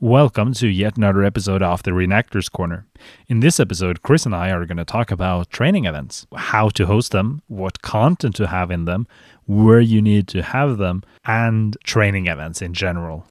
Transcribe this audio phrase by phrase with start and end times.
[0.00, 2.86] Welcome to yet another episode of the Reenactors Corner.
[3.26, 6.86] In this episode, Chris and I are going to talk about training events, how to
[6.86, 9.08] host them, what content to have in them,
[9.46, 13.26] where you need to have them, and training events in general.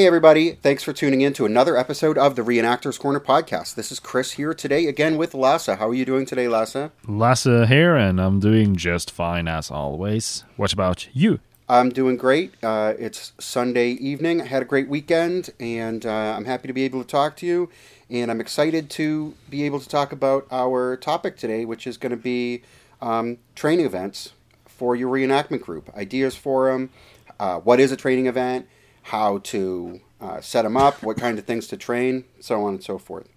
[0.00, 0.52] Hey, everybody.
[0.52, 3.74] Thanks for tuning in to another episode of the Reenactors Corner podcast.
[3.74, 5.66] This is Chris here today again with Lasse.
[5.66, 6.88] How are you doing today, Lasse?
[7.06, 10.44] Lasse here, and I'm doing just fine as always.
[10.56, 11.40] What about you?
[11.68, 12.54] I'm doing great.
[12.64, 14.40] Uh, it's Sunday evening.
[14.40, 17.46] I had a great weekend, and uh, I'm happy to be able to talk to
[17.46, 17.68] you.
[18.08, 22.08] And I'm excited to be able to talk about our topic today, which is going
[22.08, 22.62] to be
[23.02, 24.32] um, training events
[24.64, 25.94] for your reenactment group.
[25.94, 26.88] Ideas for them.
[27.38, 28.66] Uh, what is a training event?
[29.02, 32.84] How to uh, set them up, what kind of things to train, so on and
[32.84, 33.28] so forth.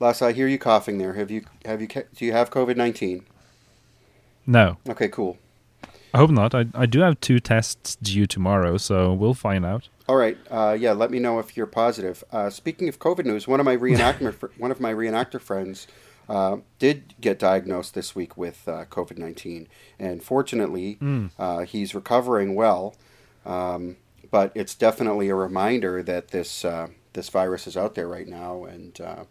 [0.00, 1.14] Lasse, I hear you coughing there.
[1.14, 3.24] Have you have you do you have COVID nineteen?
[4.46, 4.78] No.
[4.88, 5.38] Okay, cool.
[6.14, 6.54] I hope not.
[6.54, 9.88] I I do have two tests due tomorrow, so we'll find out.
[10.08, 10.38] All right.
[10.50, 12.24] Uh, yeah, let me know if you're positive.
[12.32, 15.88] Uh, speaking of COVID news, one of my reenactor one of my reenactor friends
[16.28, 19.68] uh, did get diagnosed this week with uh, COVID nineteen,
[19.98, 21.66] and fortunately, mm.
[21.66, 22.94] he's recovering well.
[23.44, 23.96] Um,
[24.30, 28.64] but it's definitely a reminder that this uh, this virus is out there right now.
[28.64, 29.24] And uh,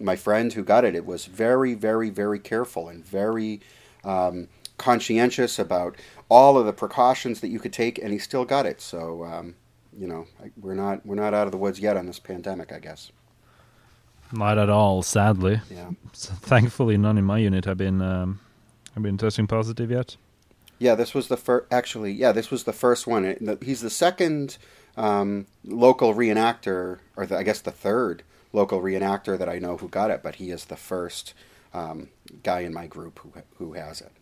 [0.00, 3.60] my friend who got it, it was very, very, very careful and very
[4.04, 5.96] um, conscientious about
[6.28, 8.80] all of the precautions that you could take, and he still got it.
[8.80, 9.54] So um,
[9.98, 10.26] you know,
[10.60, 13.10] we're not we're not out of the woods yet on this pandemic, I guess.
[14.32, 15.60] Not at all, sadly.
[15.70, 15.90] Yeah.
[16.12, 18.40] So thankfully, none in my unit have been um,
[18.94, 20.16] have been testing positive yet.
[20.78, 21.66] Yeah, this was the first.
[21.72, 23.58] Actually, yeah, this was the first one.
[23.62, 24.58] He's the second
[24.96, 28.22] um, local reenactor, or the, I guess the third
[28.52, 31.34] local reenactor that I know who got it, but he is the first
[31.74, 32.08] um,
[32.42, 34.12] guy in my group who who has it.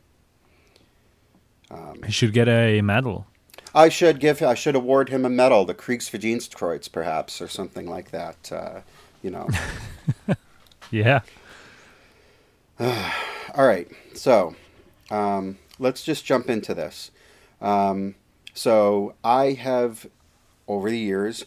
[1.71, 3.27] Um, he should get a medal.
[3.75, 4.41] I should give.
[4.43, 8.51] I should award him a medal, the Kriegsverdienstkreuz, perhaps, or something like that.
[8.51, 8.81] Uh,
[9.23, 9.49] you know.
[10.91, 11.21] yeah.
[12.81, 13.91] All right.
[14.15, 14.55] So.
[15.11, 17.11] Um, let's just jump into this.
[17.61, 18.15] Um,
[18.55, 20.07] so I have,
[20.67, 21.45] over the years,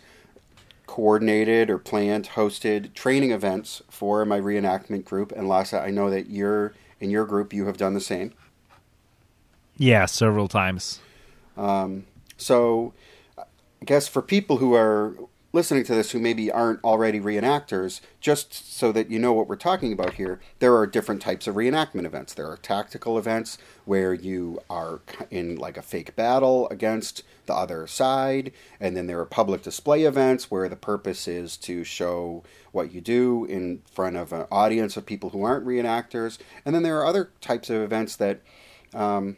[0.86, 5.32] coordinated or planned, hosted training events for my reenactment group.
[5.32, 8.34] And Lasse, I know that you're in your group, you have done the same.
[9.78, 11.00] Yeah, several times.
[11.56, 12.06] Um,
[12.38, 12.94] so
[13.38, 13.46] I
[13.86, 15.16] guess for people who are
[15.52, 19.56] listening to this who maybe aren't already reenactors, just so that you know what we're
[19.56, 22.34] talking about here, there are different types of reenactment events.
[22.34, 25.02] There are tactical events where you are
[25.32, 30.04] in like a fake battle against the other side, and then there are public display
[30.04, 34.98] events where the purpose is to show what you do in front of an audience
[34.98, 38.42] of people who aren't reenactors, and then there are other types of events that
[38.94, 39.38] um,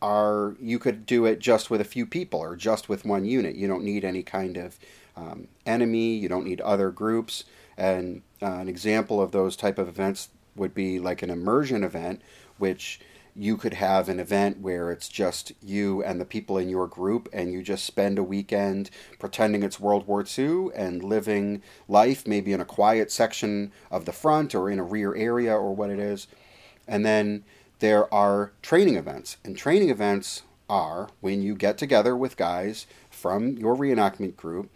[0.00, 3.56] are you could do it just with a few people or just with one unit.
[3.56, 4.78] You don't need any kind of
[5.18, 6.14] um, enemy.
[6.14, 7.44] You don't need other groups.
[7.76, 12.22] And uh, an example of those type of events would be like an immersion event,
[12.58, 13.00] which
[13.34, 17.28] you could have an event where it's just you and the people in your group,
[17.32, 18.90] and you just spend a weekend
[19.20, 24.12] pretending it's World War II and living life, maybe in a quiet section of the
[24.12, 26.26] front or in a rear area or what it is.
[26.88, 27.44] And then
[27.78, 33.56] there are training events, and training events are when you get together with guys from
[33.56, 34.70] your reenactment group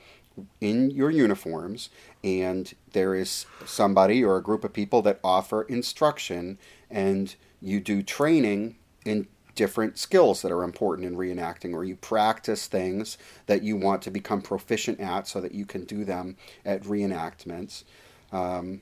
[0.61, 1.91] in your uniforms
[2.25, 6.59] and there is somebody or a group of people that offer instruction
[6.91, 12.67] and you do training in different skills that are important in reenacting or you practice
[12.67, 16.83] things that you want to become proficient at so that you can do them at
[16.85, 17.85] reenactments.
[18.33, 18.81] Um,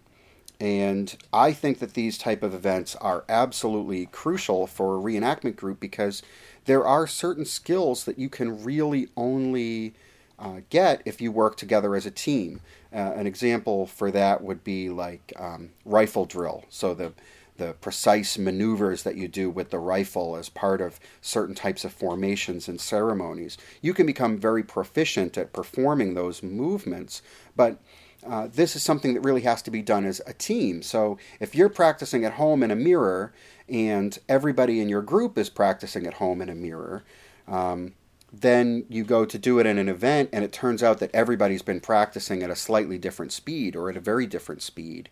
[0.60, 5.80] and i think that these type of events are absolutely crucial for a reenactment group
[5.80, 6.22] because
[6.66, 9.94] there are certain skills that you can really only
[10.40, 12.60] uh, get if you work together as a team.
[12.92, 16.64] Uh, an example for that would be like um, rifle drill.
[16.68, 17.12] So the
[17.58, 21.92] the precise maneuvers that you do with the rifle as part of certain types of
[21.92, 23.58] formations and ceremonies.
[23.82, 27.20] You can become very proficient at performing those movements,
[27.54, 27.78] but
[28.26, 30.82] uh, this is something that really has to be done as a team.
[30.82, 33.34] So if you're practicing at home in a mirror
[33.68, 37.04] and everybody in your group is practicing at home in a mirror,
[37.46, 37.92] um,
[38.32, 41.62] then you go to do it in an event and it turns out that everybody's
[41.62, 45.10] been practicing at a slightly different speed or at a very different speed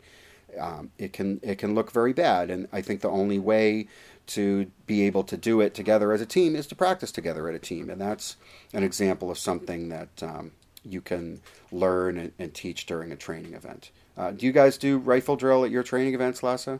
[0.58, 2.50] um, it can it can look very bad.
[2.50, 3.88] And I think the only way
[4.28, 7.54] to be able to do it together as a team is to practice together at
[7.54, 8.36] a team, and that's
[8.72, 10.52] an example of something that um,
[10.84, 11.40] you can
[11.72, 13.90] learn and, and, teach during a training event.
[14.16, 16.78] Uh, do you guys do rifle drill at your training events, Lasse?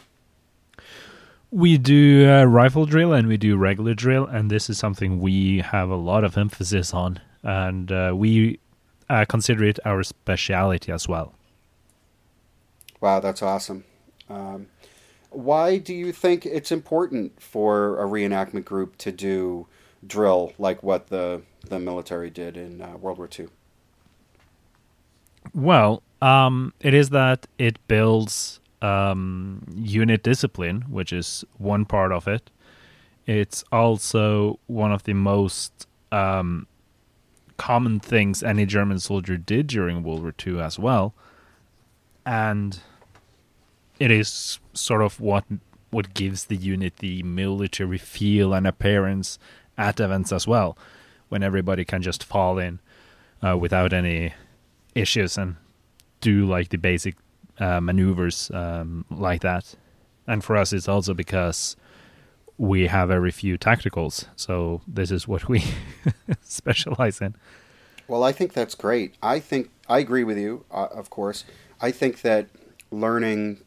[1.51, 5.61] We do uh, rifle drill and we do regular drill, and this is something we
[5.61, 8.59] have a lot of emphasis on, and uh, we
[9.09, 11.35] uh, consider it our speciality as well.
[13.01, 13.85] Wow, that's awesome.
[14.29, 14.67] Um,
[15.31, 19.67] why do you think it's important for a reenactment group to do
[20.07, 23.49] drill like what the the military did in uh, World War II?
[25.55, 32.29] Well, um, it is that it builds um, unit discipline, which is one part of
[32.29, 32.51] it.
[33.27, 36.67] It's also one of the most um,
[37.57, 41.15] common things any German soldier did during World War II as well,
[42.25, 42.81] and
[43.99, 45.45] it is sort of what
[45.91, 49.39] what gives the unit the military feel and appearance
[49.77, 50.77] at events as well,
[51.29, 52.81] when everybody can just fall in
[53.43, 54.35] uh, without any
[54.95, 55.57] issues and
[56.21, 57.15] do like the basic
[57.59, 59.75] uh, maneuvers um, like that.
[60.27, 61.77] And for us, it's also because
[62.59, 65.65] we have very few tacticals, so this is what we
[66.43, 67.37] specialize in.
[68.09, 69.15] Well, I think that's great.
[69.23, 71.45] I think I agree with you, uh, of course.
[71.81, 72.49] I think that
[72.91, 73.61] learning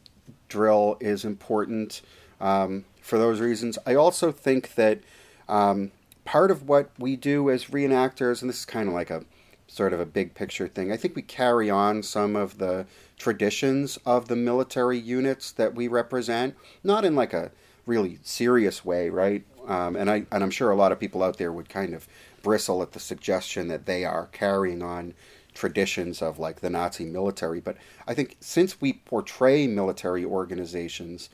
[0.48, 2.02] drill is important
[2.40, 3.78] um, for those reasons.
[3.86, 5.00] I also think that
[5.48, 5.92] um,
[6.24, 9.24] part of what we do as reenactors, and this is kind of like a
[9.72, 12.84] sort of a big picture thing, I think we carry on some of the
[13.16, 16.54] traditions of the military units that we represent,
[16.84, 17.50] not in like a
[17.86, 19.44] really serious way, right?
[19.66, 22.06] Um, and I and I'm sure a lot of people out there would kind of
[22.42, 25.14] bristle at the suggestion that they are carrying on
[25.54, 27.60] traditions of like the Nazi military.
[27.60, 27.76] But
[28.06, 31.30] I think since we portray military organizations,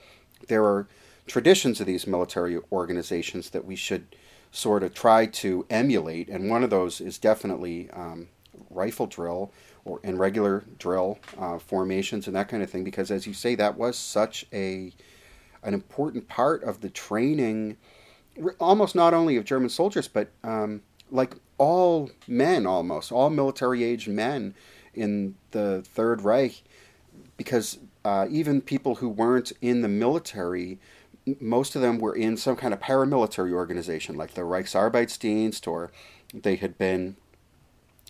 [0.47, 0.87] there are
[1.27, 4.15] traditions of these military organizations that we should
[4.51, 6.29] sort of try to emulate.
[6.29, 8.29] And one of those is definitely um,
[8.71, 9.53] rifle drill
[9.85, 12.85] or and regular drill uh, formations and that kind of thing.
[12.85, 14.93] Because as you say, that was such a
[15.63, 17.77] an important part of the training,
[18.61, 24.09] almost not only of German soldiers, but um, like all men almost, all military age
[24.09, 24.55] men
[24.95, 26.63] in the Third Reich,
[27.37, 30.79] because uh, even people who weren't in the military,
[31.41, 35.91] most of them were in some kind of paramilitary organization, like the Reichsarbeitsdienst, or
[36.33, 37.17] they had been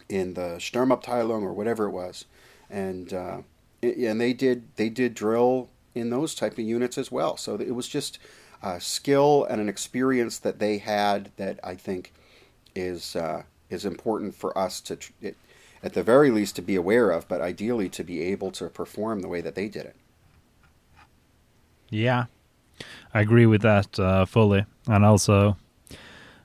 [0.08, 2.24] in the Sturmabteilung or whatever it was,
[2.70, 3.42] and uh,
[3.82, 7.36] and they did they did drill in those type of units as well.
[7.36, 8.18] So it was just
[8.62, 12.12] a skill and an experience that they had that I think
[12.74, 15.36] is uh, is important for us to, it,
[15.82, 19.20] at the very least, to be aware of, but ideally to be able to perform
[19.20, 19.96] the way that they did it.
[21.90, 22.26] Yeah,
[23.14, 25.56] I agree with that uh, fully, and also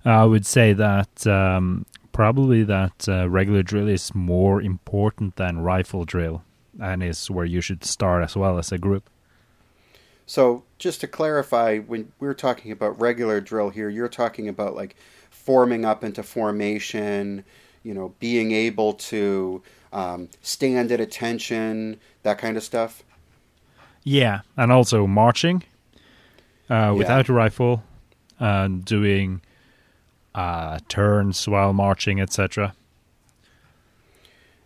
[0.05, 6.05] I would say that um, probably that uh, regular drill is more important than rifle
[6.05, 6.43] drill,
[6.79, 9.09] and is where you should start as well as a group.
[10.25, 14.95] So, just to clarify, when we're talking about regular drill here, you're talking about like
[15.29, 17.43] forming up into formation,
[17.83, 23.03] you know, being able to um, stand at attention, that kind of stuff.
[24.03, 25.63] Yeah, and also marching
[26.73, 27.33] uh, without yeah.
[27.33, 27.83] a rifle,
[28.39, 29.41] and doing
[30.33, 32.73] uh, turns while marching, etc.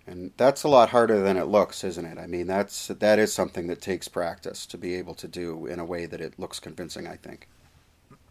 [0.05, 2.17] And that's a lot harder than it looks, isn't it?
[2.17, 5.79] I mean, that's that is something that takes practice to be able to do in
[5.79, 7.07] a way that it looks convincing.
[7.07, 7.49] I think.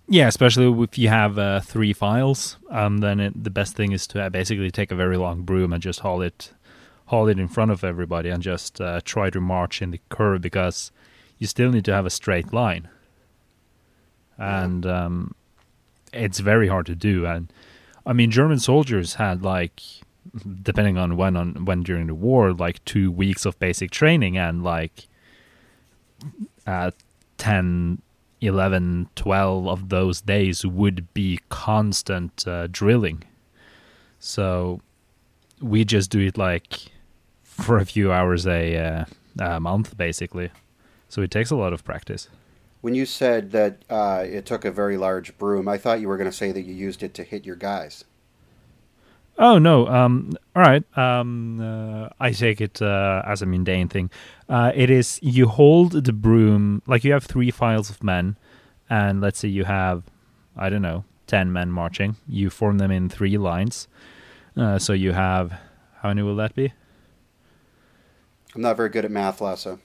[0.08, 4.06] Yeah, especially if you have uh, three files, um, then it, the best thing is
[4.08, 6.52] to uh, basically take a very long broom and just haul it,
[7.06, 10.40] haul it in front of everybody, and just uh, try to march in the curve
[10.40, 10.92] because
[11.38, 12.88] you still need to have a straight line,
[14.38, 15.34] and um,
[16.12, 17.26] it's very hard to do.
[17.26, 17.52] And
[18.04, 19.80] I mean, German soldiers had like,
[20.62, 24.62] depending on when on when during the war, like two weeks of basic training and
[24.62, 25.06] like
[26.66, 26.90] uh,
[27.38, 28.02] 10
[28.40, 33.22] 11, 12 of those days would be constant uh, drilling.
[34.18, 34.80] So
[35.60, 36.90] we just do it like
[37.42, 39.04] for a few hours a, uh,
[39.38, 40.50] a month, basically.
[41.08, 42.28] So it takes a lot of practice.
[42.86, 46.16] When you said that uh, it took a very large broom, I thought you were
[46.16, 48.04] going to say that you used it to hit your guys.
[49.36, 49.88] Oh no!
[49.88, 50.84] Um, all right.
[50.96, 54.08] Um, uh, I take it uh, as a mundane thing.
[54.48, 58.36] Uh, it is you hold the broom like you have three files of men,
[58.88, 60.04] and let's say you have,
[60.56, 62.14] I don't know, ten men marching.
[62.28, 63.88] You form them in three lines.
[64.56, 65.58] Uh, so you have
[66.02, 66.72] how many will that be?
[68.54, 69.76] I'm not very good at math, Lasse.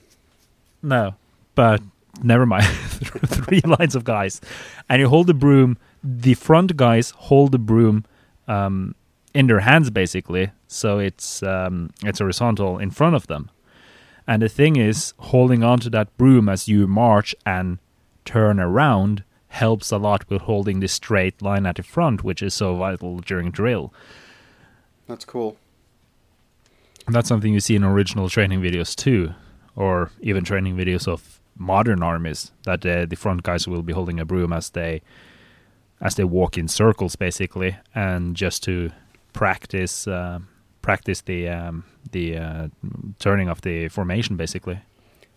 [0.84, 1.16] No,
[1.56, 1.82] but
[2.22, 2.64] never mind.
[2.66, 4.40] Three lines of guys,
[4.88, 5.78] and you hold the broom.
[6.02, 8.04] The front guys hold the broom
[8.48, 8.94] um,
[9.34, 13.50] in their hands, basically, so it's um, it's horizontal in front of them.
[14.26, 17.78] And the thing is, holding onto that broom as you march and
[18.24, 22.54] turn around helps a lot with holding the straight line at the front, which is
[22.54, 23.92] so vital during drill.
[25.06, 25.56] That's cool.
[27.06, 29.34] And that's something you see in original training videos too,
[29.76, 34.20] or even training videos of modern armies that uh, the front guys will be holding
[34.20, 35.02] a broom as they
[36.00, 38.90] as they walk in circles basically and just to
[39.32, 40.40] practice uh,
[40.82, 42.68] practice the um, the uh,
[43.18, 44.80] turning of the formation basically.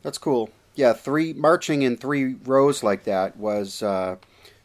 [0.02, 0.50] That's cool.
[0.76, 4.18] Yeah three marching in three rows like that was uh,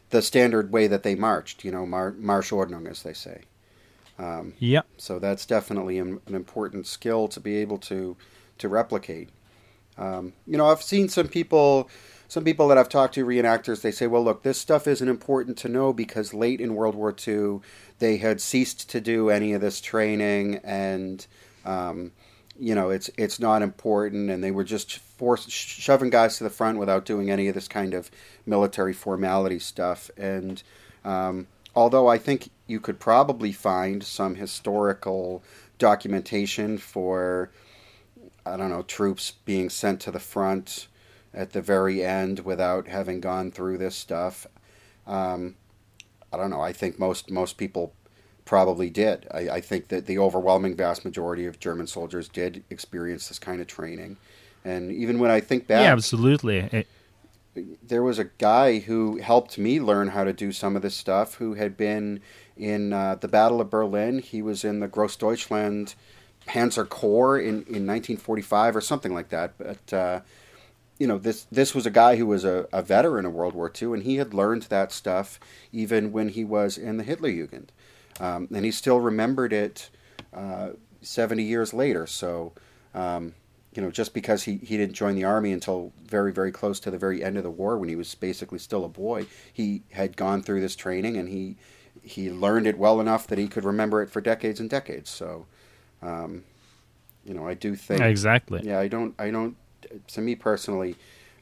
[0.09, 3.43] the standard way that they marched you know mar- marschordnung as they say.
[4.19, 4.81] Um, yeah.
[4.97, 8.17] so that's definitely an, an important skill to be able to
[8.59, 9.29] to replicate
[9.97, 11.89] um, you know, I've seen some people,
[12.27, 15.57] some people that I've talked to, reenactors, they say, well, look, this stuff isn't important
[15.59, 17.59] to know because late in World War II,
[17.99, 21.25] they had ceased to do any of this training and,
[21.65, 22.11] um,
[22.59, 26.49] you know, it's it's not important, and they were just forced shoving guys to the
[26.49, 28.11] front without doing any of this kind of
[28.45, 30.11] military formality stuff.
[30.15, 30.61] And
[31.03, 35.43] um, although I think you could probably find some historical
[35.79, 37.49] documentation for
[38.51, 40.87] I don't know, troops being sent to the front
[41.33, 44.45] at the very end without having gone through this stuff.
[45.07, 45.55] Um,
[46.33, 46.61] I don't know.
[46.61, 47.93] I think most most people
[48.45, 49.27] probably did.
[49.31, 53.61] I, I, think that the overwhelming vast majority of German soldiers did experience this kind
[53.61, 54.17] of training.
[54.65, 56.57] And even when I think back, yeah, absolutely.
[56.71, 56.87] It-
[57.85, 61.35] there was a guy who helped me learn how to do some of this stuff.
[61.35, 62.21] Who had been
[62.55, 64.19] in uh, the Battle of Berlin.
[64.19, 65.95] He was in the Grossdeutschland
[66.51, 69.53] Panzer Corps in, in 1945 or something like that.
[69.57, 70.19] But uh,
[70.99, 73.71] you know, this this was a guy who was a, a, veteran of World War
[73.81, 75.39] II, and he had learned that stuff
[75.71, 77.69] even when he was in the Hitlerjugend,
[78.19, 79.89] um, and he still remembered it
[80.33, 82.05] uh, 70 years later.
[82.05, 82.53] So.
[82.93, 83.35] Um,
[83.73, 86.91] you know, just because he, he didn't join the army until very, very close to
[86.91, 90.17] the very end of the war when he was basically still a boy, he had
[90.17, 91.55] gone through this training and he
[92.03, 95.09] he learned it well enough that he could remember it for decades and decades.
[95.09, 95.45] So,
[96.01, 96.43] um,
[97.25, 98.61] you know, I do think exactly.
[98.63, 99.13] Yeah, I don't.
[99.19, 99.55] I don't.
[100.07, 100.95] To me personally,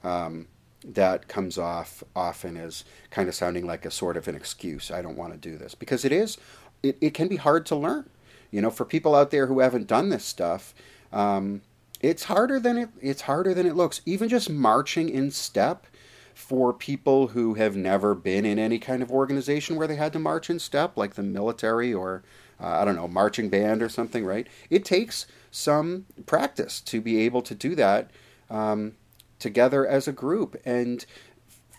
[0.03, 0.47] um,
[0.83, 4.91] that comes off often as kind of sounding like a sort of an excuse.
[4.91, 6.37] I don't want to do this because it is.
[6.81, 8.09] It, it can be hard to learn.
[8.51, 10.73] You know, for people out there who haven't done this stuff,
[11.13, 11.61] um,
[12.01, 12.89] it's harder than it.
[13.01, 14.01] It's harder than it looks.
[14.05, 15.85] Even just marching in step
[16.33, 20.19] for people who have never been in any kind of organization where they had to
[20.19, 22.23] march in step, like the military or
[22.61, 24.47] uh, I don't know, marching band or something, right?
[24.69, 28.11] It takes some practice to be able to do that
[28.49, 28.93] um,
[29.39, 30.59] together as a group.
[30.65, 31.05] And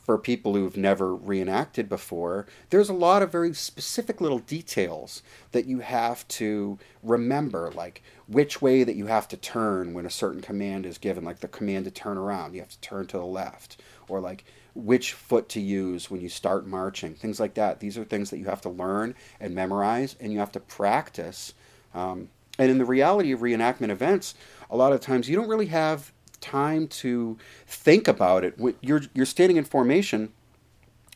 [0.04, 5.22] for people who've never reenacted before, there's a lot of very specific little details
[5.52, 10.10] that you have to remember, like which way that you have to turn when a
[10.10, 13.18] certain command is given, like the command to turn around, you have to turn to
[13.18, 14.44] the left, or like
[14.84, 17.80] which foot to use when you start marching, things like that.
[17.80, 21.54] These are things that you have to learn and memorize, and you have to practice.
[21.94, 24.34] Um, and in the reality of reenactment events,
[24.70, 28.58] a lot of times you don't really have time to think about it.
[28.80, 30.32] You're you're standing in formation,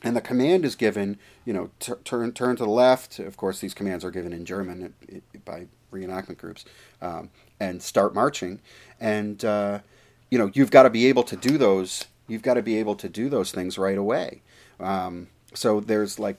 [0.02, 1.18] and the command is given.
[1.44, 3.18] You know, t- turn turn to the left.
[3.18, 4.94] Of course, these commands are given in German
[5.44, 6.64] by reenactment groups,
[7.00, 7.30] um,
[7.60, 8.60] and start marching.
[9.00, 9.80] And uh,
[10.30, 12.96] you know, you've got to be able to do those you've got to be able
[12.96, 14.42] to do those things right away.
[14.80, 16.36] Um, so there's like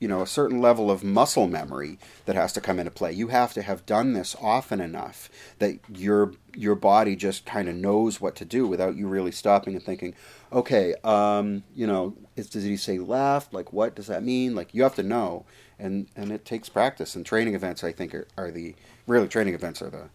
[0.00, 3.12] you know a certain level of muscle memory that has to come into play.
[3.12, 5.28] You have to have done this often enough
[5.58, 9.74] that your your body just kind of knows what to do without you really stopping
[9.74, 10.14] and thinking,
[10.52, 13.52] okay, um, you know, is, does he say left?
[13.52, 14.54] Like what does that mean?
[14.54, 15.44] Like you have to know,
[15.78, 17.16] and and it takes practice.
[17.16, 18.74] And training events, I think, are, are the
[19.06, 20.10] really training events are the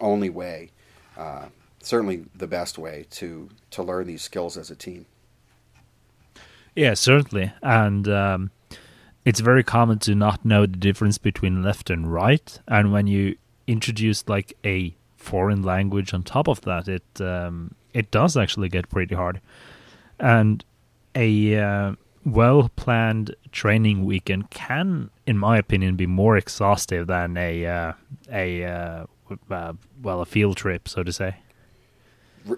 [0.00, 0.70] only way
[1.16, 1.46] uh,
[1.88, 5.06] certainly the best way to to learn these skills as a team.
[6.74, 8.50] Yeah, certainly, and um,
[9.24, 12.58] it's very common to not know the difference between left and right.
[12.68, 18.10] And when you introduce like a foreign language on top of that, it um, it
[18.10, 19.40] does actually get pretty hard.
[20.20, 20.64] And
[21.14, 21.92] a uh,
[22.24, 27.92] well planned training weekend can, in my opinion, be more exhaustive than a uh,
[28.30, 29.06] a uh,
[29.50, 31.36] uh well a field trip, so to say.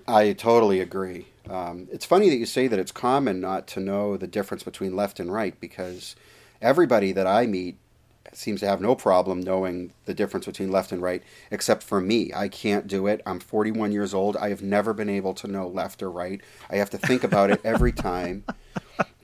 [0.07, 1.27] I totally agree.
[1.49, 4.95] Um, it's funny that you say that it's common not to know the difference between
[4.95, 6.15] left and right because
[6.61, 7.79] everybody that I meet
[8.33, 12.33] seems to have no problem knowing the difference between left and right, except for me.
[12.35, 13.21] I can't do it.
[13.27, 14.37] I'm 41 years old.
[14.37, 16.41] I have never been able to know left or right.
[16.69, 18.45] I have to think about it every time.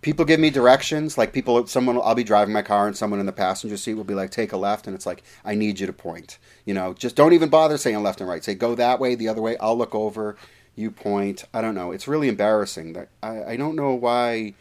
[0.02, 3.26] People give me directions, like people, someone, I'll be driving my car and someone in
[3.26, 4.86] the passenger seat will be like, take a left.
[4.86, 6.38] And it's like, I need you to point.
[6.64, 8.44] You know, just don't even bother saying left and right.
[8.44, 9.56] Say, go that way, the other way.
[9.56, 10.36] I'll look over,
[10.76, 11.44] you point.
[11.52, 11.90] I don't know.
[11.90, 12.92] It's really embarrassing.
[12.92, 14.54] That I, I don't know why.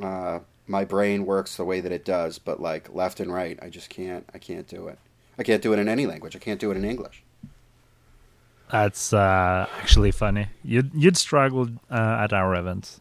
[0.00, 3.68] Uh, my brain works the way that it does, but like left and right, I
[3.68, 4.24] just can't.
[4.32, 4.98] I can't do it.
[5.36, 6.36] I can't do it in any language.
[6.36, 7.24] I can't do it in English.
[8.70, 10.46] That's uh, actually funny.
[10.62, 13.00] You'd you'd struggle uh, at our events.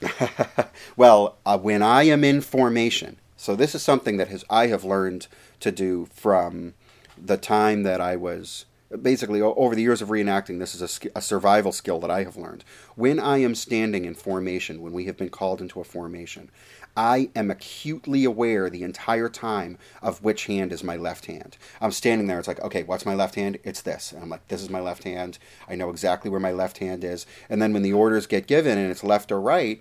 [0.96, 4.84] well, uh, when I am in formation, so this is something that has I have
[4.84, 5.26] learned
[5.60, 6.74] to do from
[7.22, 8.64] the time that I was
[9.02, 10.58] basically over the years of reenacting.
[10.58, 12.64] This is a, a survival skill that I have learned.
[12.94, 16.50] When I am standing in formation, when we have been called into a formation,
[16.96, 21.56] I am acutely aware the entire time of which hand is my left hand.
[21.80, 23.58] I'm standing there, it's like, okay, what's my left hand?
[23.64, 24.12] It's this.
[24.12, 25.38] And I'm like, this is my left hand.
[25.68, 27.26] I know exactly where my left hand is.
[27.48, 29.80] And then when the orders get given and it's left or right,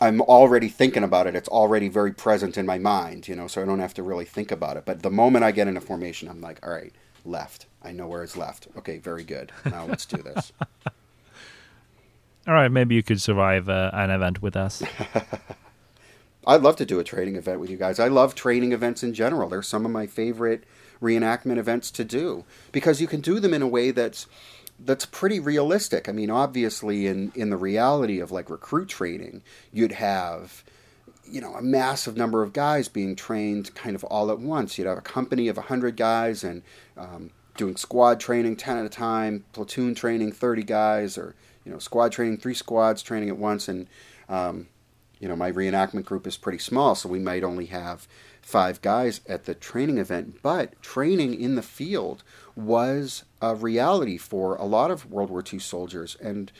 [0.00, 1.34] I'm already thinking about it.
[1.34, 4.26] It's already very present in my mind, you know, so I don't have to really
[4.26, 4.84] think about it.
[4.84, 6.92] But the moment I get into formation, I'm like, all right,
[7.26, 7.66] left.
[7.82, 8.68] I know where it's left.
[8.78, 9.52] Okay, very good.
[9.64, 10.52] Now let's do this.
[12.46, 14.82] all right, maybe you could survive uh, an event with us.
[16.46, 17.98] I'd love to do a training event with you guys.
[17.98, 19.48] I love training events in general.
[19.48, 20.64] They're some of my favorite
[21.02, 24.26] reenactment events to do because you can do them in a way that's
[24.78, 26.08] that's pretty realistic.
[26.08, 29.42] I mean, obviously in in the reality of like recruit training,
[29.72, 30.62] you'd have
[31.30, 34.78] you know a massive number of guys being trained kind of all at once.
[34.78, 36.62] You'd have a company of 100 guys and
[36.96, 41.78] um, doing squad training 10 at a time, platoon training 30 guys or you know
[41.78, 43.86] squad training three squads training at once and
[44.28, 44.68] um,
[45.18, 48.06] you know, my reenactment group is pretty small, so we might only have
[48.42, 50.42] five guys at the training event.
[50.42, 52.22] But training in the field
[52.54, 56.16] was a reality for a lot of World War II soldiers.
[56.20, 56.52] And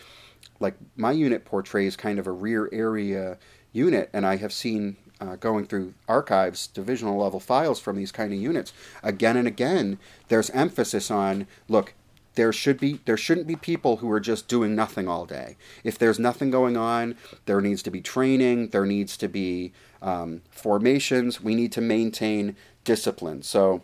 [0.59, 3.39] like my unit portrays kind of a rear area
[3.77, 8.33] unit, and I have seen uh, going through archives, divisional level files from these kind
[8.33, 11.95] of units, again and again, there's emphasis on look,
[12.37, 15.57] there should be there shouldn't be people who are just doing nothing all day.
[15.83, 18.69] If there's nothing going on, there needs to be training.
[18.69, 21.41] There needs to be um, formations.
[21.41, 23.43] We need to maintain discipline.
[23.43, 23.83] So,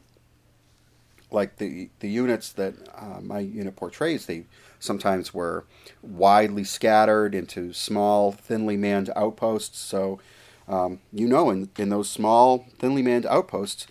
[1.31, 4.45] like the the units that uh, my unit portrays, they
[4.83, 5.65] sometimes were
[6.03, 9.79] widely scattered into small, thinly manned outposts.
[9.79, 10.21] So,
[10.69, 13.87] um, you know, in in those small, thinly manned outposts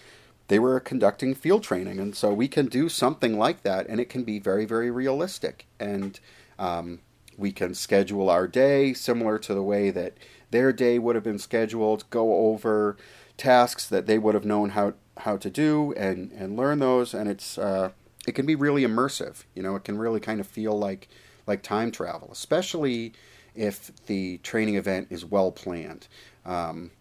[0.51, 1.97] they were conducting field training.
[1.97, 5.65] And so we can do something like that, and it can be very, very realistic.
[5.79, 6.19] And
[6.59, 6.99] um,
[7.37, 10.17] we can schedule our day similar to the way that
[10.49, 12.97] their day would have been scheduled, go over
[13.37, 17.13] tasks that they would have known how, how to do and, and learn those.
[17.13, 17.91] And it's, uh,
[18.27, 19.43] it can be really immersive.
[19.55, 21.07] You know, it can really kind of feel like,
[21.47, 23.13] like time travel, especially
[23.55, 26.07] if the training event is well planned.
[26.45, 26.91] Um,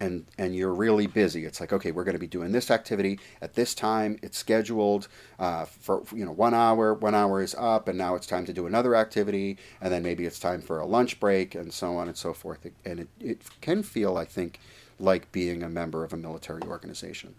[0.00, 1.44] and and you're really busy.
[1.44, 4.18] It's like okay, we're going to be doing this activity at this time.
[4.22, 6.94] It's scheduled uh, for you know one hour.
[6.94, 10.24] One hour is up, and now it's time to do another activity, and then maybe
[10.24, 12.66] it's time for a lunch break, and so on and so forth.
[12.84, 14.58] And it, it can feel, I think,
[14.98, 17.34] like being a member of a military organization.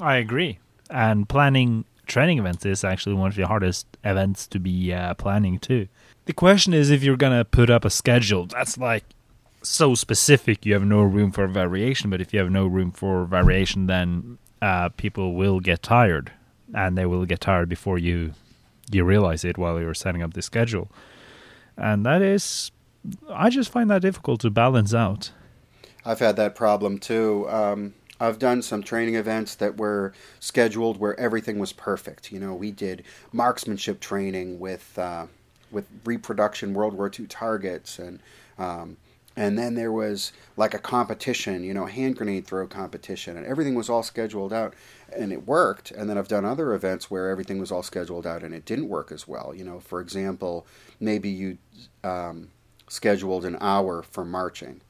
[0.00, 0.58] I agree,
[0.90, 5.58] and planning training events is actually one of the hardest events to be uh, planning
[5.58, 5.86] too.
[6.24, 9.04] The question is if you're gonna put up a schedule that's like
[9.62, 12.10] so specific you have no room for variation.
[12.10, 16.32] But if you have no room for variation then uh, people will get tired.
[16.74, 18.34] And they will get tired before you
[18.90, 20.90] you realize it while you're setting up the schedule.
[21.76, 22.72] And that is
[23.30, 25.30] i just find that difficult to balance out.
[26.04, 27.46] I've had that problem too.
[27.48, 32.32] Um, I've done some training events that were scheduled where everything was perfect.
[32.32, 35.26] You know, we did marksmanship training with uh,
[35.70, 38.20] with reproduction World War II targets, and
[38.58, 38.96] um,
[39.36, 43.76] and then there was like a competition, you know, hand grenade throw competition, and everything
[43.76, 44.74] was all scheduled out,
[45.16, 45.92] and it worked.
[45.92, 48.88] And then I've done other events where everything was all scheduled out and it didn't
[48.88, 49.54] work as well.
[49.54, 50.66] You know, for example,
[50.98, 51.58] maybe you
[52.02, 52.48] um,
[52.88, 54.80] scheduled an hour for marching,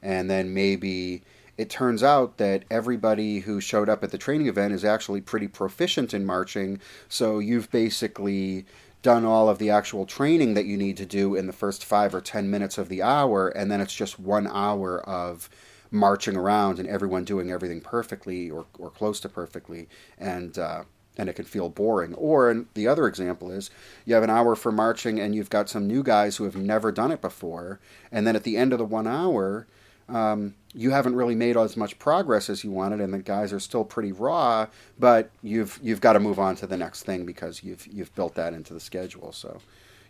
[0.00, 1.22] and then maybe
[1.60, 5.46] it turns out that everybody who showed up at the training event is actually pretty
[5.46, 6.80] proficient in marching.
[7.06, 8.64] So you've basically
[9.02, 12.14] done all of the actual training that you need to do in the first five
[12.14, 15.50] or ten minutes of the hour, and then it's just one hour of
[15.90, 20.84] marching around and everyone doing everything perfectly or, or close to perfectly, and uh,
[21.18, 22.14] and it can feel boring.
[22.14, 23.70] Or the other example is
[24.06, 26.90] you have an hour for marching and you've got some new guys who have never
[26.90, 29.66] done it before, and then at the end of the one hour,
[30.10, 33.60] um, you haven't really made as much progress as you wanted, and the guys are
[33.60, 34.66] still pretty raw.
[34.98, 38.34] But you've you've got to move on to the next thing because you've you've built
[38.34, 39.32] that into the schedule.
[39.32, 39.60] So,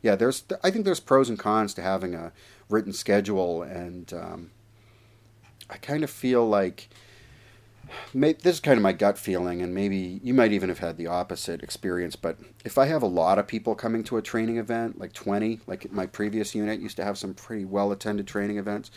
[0.03, 2.33] yeah, there's I think there's pros and cons to having a
[2.69, 4.51] written schedule, and um,
[5.69, 6.89] I kind of feel like
[8.13, 11.07] this is kind of my gut feeling, and maybe you might even have had the
[11.07, 12.17] opposite experience.
[12.17, 15.61] But if I have a lot of people coming to a training event, like 20,
[15.67, 18.91] like my previous unit used to have some pretty well attended training events,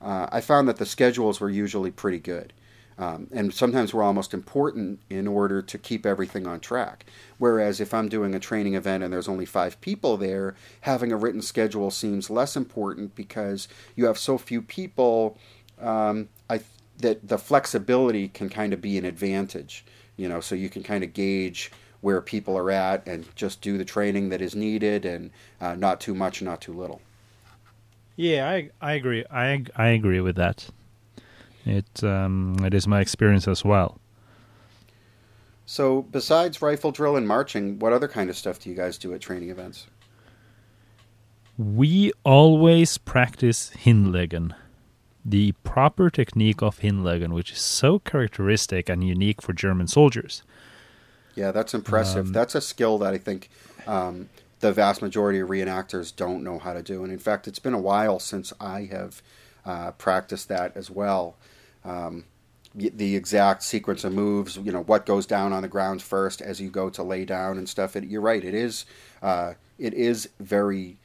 [0.00, 2.52] uh, I found that the schedules were usually pretty good.
[2.98, 7.06] Um, and sometimes were almost important in order to keep everything on track.
[7.38, 11.16] Whereas if I'm doing a training event and there's only five people there, having a
[11.16, 15.38] written schedule seems less important because you have so few people.
[15.80, 16.60] Um, I
[16.98, 19.84] that the flexibility can kind of be an advantage,
[20.16, 23.76] you know, so you can kind of gauge where people are at and just do
[23.76, 27.00] the training that is needed and uh, not too much, not too little.
[28.20, 29.24] Yeah, I I agree.
[29.30, 30.68] I I agree with that.
[31.64, 33.98] It um, it is my experience as well.
[35.64, 39.14] So, besides rifle drill and marching, what other kind of stuff do you guys do
[39.14, 39.86] at training events?
[41.56, 44.54] We always practice Hinlegen
[45.24, 50.42] the proper technique of Hinlegen, which is so characteristic and unique for German soldiers.
[51.34, 52.26] Yeah, that's impressive.
[52.26, 53.48] Um, that's a skill that I think
[53.86, 54.28] um,
[54.60, 57.02] the vast majority of reenactors don't know how to do.
[57.02, 59.22] And in fact, it's been a while since I have
[59.64, 61.36] uh, practiced that as well.
[61.84, 62.24] Um,
[62.74, 66.60] the exact sequence of moves, you know, what goes down on the ground first as
[66.60, 67.96] you go to lay down and stuff.
[67.96, 68.44] It, you're right.
[68.44, 68.84] It is.
[69.20, 70.98] Uh, it is very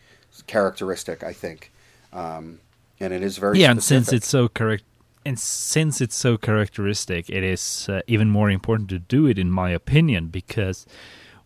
[0.46, 1.24] characteristic.
[1.24, 1.72] I think.
[2.14, 2.60] Um,
[3.00, 3.72] and it is very yeah.
[3.72, 3.98] Specific.
[3.98, 4.84] And since it's so correct,
[5.26, 9.50] and since it's so characteristic, it is uh, even more important to do it, in
[9.50, 10.86] my opinion, because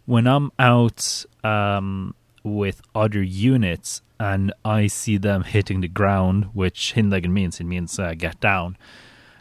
[0.06, 6.94] when I'm out um, with other units and I see them hitting the ground, which
[6.94, 8.78] Hinlegen means, it means uh, get down.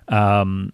[0.07, 0.73] Um,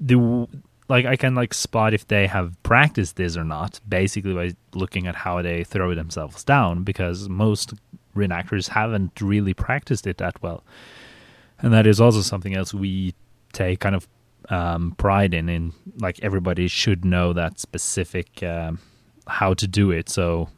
[0.00, 0.48] the
[0.88, 5.06] like I can like spot if they have practiced this or not, basically by looking
[5.06, 7.74] at how they throw themselves down, because most
[8.14, 10.62] reenactors haven't really practiced it that well.
[11.58, 13.14] And that is also something else we
[13.52, 14.06] take kind of
[14.50, 15.48] um, pride in.
[15.48, 18.78] In like everybody should know that specific um,
[19.26, 20.08] how to do it.
[20.08, 20.48] So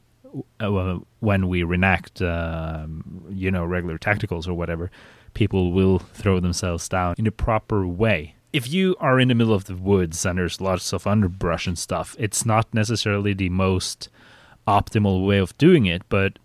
[0.61, 4.91] uh, when we reenact, um, you know, regular tacticals or whatever,
[5.35, 8.35] people will throw themselves down in the proper way.
[8.53, 11.79] If you are in the middle of the woods and there's lots of underbrush and
[11.79, 14.09] stuff, it's not necessarily the most
[14.67, 16.39] optimal way of doing it, but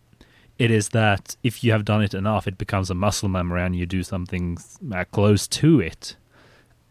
[0.59, 3.75] it is that if you have done it enough, it becomes a muscle memory, and
[3.75, 4.57] you do something
[4.93, 6.15] uh, close to it,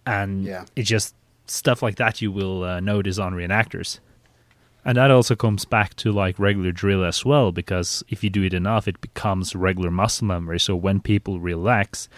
[0.04, 0.64] and yeah.
[0.74, 1.14] it's just
[1.46, 4.00] stuff like that you will uh, notice on reenactors.
[4.84, 8.42] And that also comes back to like regular drill as well, because if you do
[8.42, 10.58] it enough, it becomes regular muscle memory.
[10.58, 12.08] So when people relax,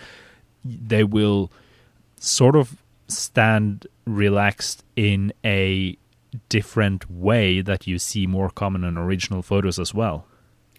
[0.64, 1.50] they will
[2.18, 2.76] sort of
[3.08, 5.96] stand relaxed in a
[6.48, 10.24] different way that you see more common in original photos as well.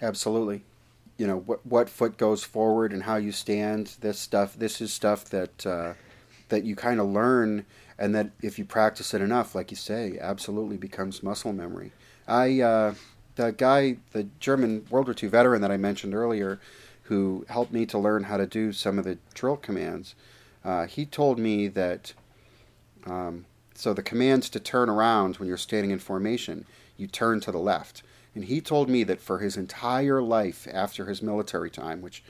[0.01, 0.63] Absolutely.
[1.17, 3.95] You know what what foot goes forward and how you stand.
[4.01, 4.55] This stuff.
[4.55, 5.93] This is stuff that uh,
[6.49, 7.65] that you kind of learn,
[7.97, 11.91] and that if you practice it enough, like you say, absolutely becomes muscle memory.
[12.27, 12.95] I uh,
[13.35, 16.59] the guy, the German World War II veteran that I mentioned earlier,
[17.03, 20.15] who helped me to learn how to do some of the drill commands.
[20.63, 22.13] Uh, he told me that
[23.05, 27.51] um, so the commands to turn around when you're standing in formation, you turn to
[27.51, 28.03] the left.
[28.35, 32.23] And he told me that for his entire life after his military time, which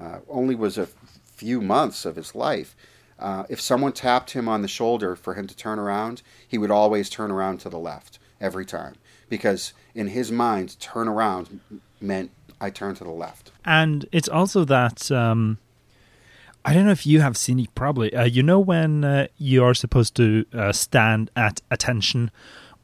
[0.00, 0.88] uh, only was a
[1.24, 2.74] few months of his life,
[3.18, 6.70] uh, if someone tapped him on the shoulder for him to turn around, he would
[6.70, 8.96] always turn around to the left every time.
[9.28, 11.60] Because in his mind, turn around
[12.00, 13.52] meant I turn to the left.
[13.64, 15.10] And it's also that.
[15.10, 15.58] Um,
[16.66, 18.14] I don't know if you have seen it, probably.
[18.14, 22.30] Uh, you know, when uh, you are supposed to uh, stand at attention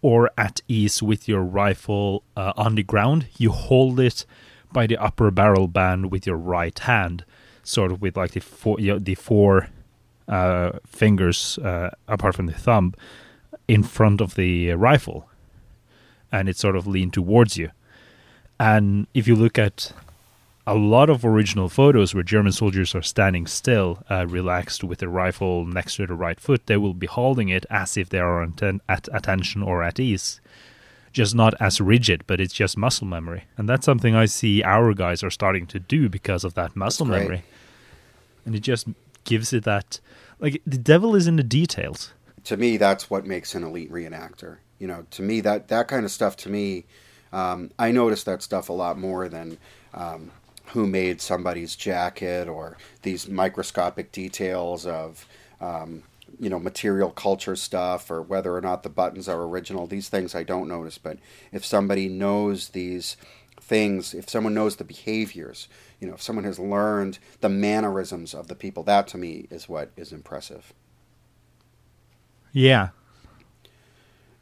[0.03, 4.27] or at ease with your rifle uh, on the ground, you hold it
[4.71, 7.25] by the upper barrel band with your right hand,
[7.63, 9.69] sort of with like the four, you know, the four
[10.31, 12.95] uh, fingers uh, apart from the thumb
[13.69, 15.29] in front of the rifle,
[16.33, 17.71] and it's sort of leaned towards you.
[18.59, 19.93] And if you look at
[20.67, 25.09] a lot of original photos where German soldiers are standing still, uh, relaxed with their
[25.09, 28.47] rifle next to the right foot, they will be holding it as if they are
[28.89, 30.41] at attention or at ease.
[31.13, 33.45] Just not as rigid, but it's just muscle memory.
[33.57, 37.07] And that's something I see our guys are starting to do because of that muscle
[37.07, 37.43] memory.
[38.47, 38.87] And it just
[39.25, 40.01] gives it that.
[40.39, 42.13] Like, the devil is in the details.
[42.45, 44.59] To me, that's what makes an elite reenactor.
[44.79, 46.85] You know, to me, that, that kind of stuff, to me,
[47.33, 49.59] um, I notice that stuff a lot more than.
[49.93, 50.31] Um,
[50.73, 55.27] who made somebody's jacket or these microscopic details of
[55.61, 56.05] um,
[56.39, 60.35] you know material culture stuff or whether or not the buttons are original these things
[60.35, 61.19] i don't notice but
[61.51, 63.17] if somebody knows these
[63.71, 65.69] things if someone knows the behaviors
[66.01, 69.69] you know if someone has learned the mannerisms of the people that to me is
[69.69, 70.75] what is impressive
[72.53, 72.89] yeah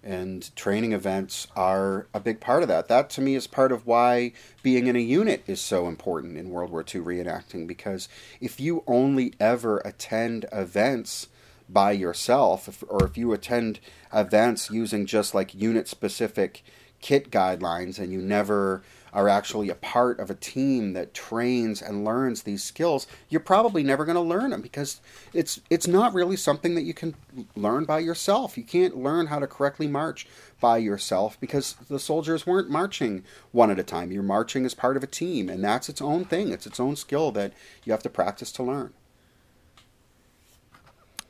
[0.03, 2.89] and training events are a big part of that.
[2.89, 6.49] That to me is part of why being in a unit is so important in
[6.49, 8.09] World War II reenacting because
[8.41, 11.29] if you only ever attend events
[11.69, 13.81] by yourself, if, or if you attend
[14.15, 16.63] events using just like unit specific
[17.01, 22.05] kit guidelines and you never are actually a part of a team that trains and
[22.05, 25.01] learns these skills, you're probably never going to learn them because
[25.33, 27.15] it's it's not really something that you can
[27.57, 28.57] learn by yourself.
[28.57, 30.27] You can't learn how to correctly march
[30.61, 34.11] by yourself because the soldiers weren't marching one at a time.
[34.13, 36.51] You're marching as part of a team, and that's its own thing.
[36.51, 37.53] It's its own skill that
[37.85, 38.93] you have to practice to learn.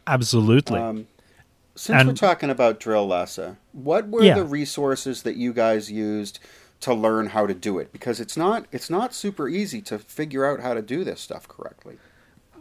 [0.07, 0.81] Absolutely.
[0.81, 1.07] Um,
[1.75, 4.35] since and, we're talking about drill, Lasse, what were yeah.
[4.35, 6.41] the resources that you guys used
[6.81, 7.93] to learn how to do it?
[7.93, 11.49] Because it's not it's not super easy to figure out how to do this stuff
[11.49, 11.99] correctly.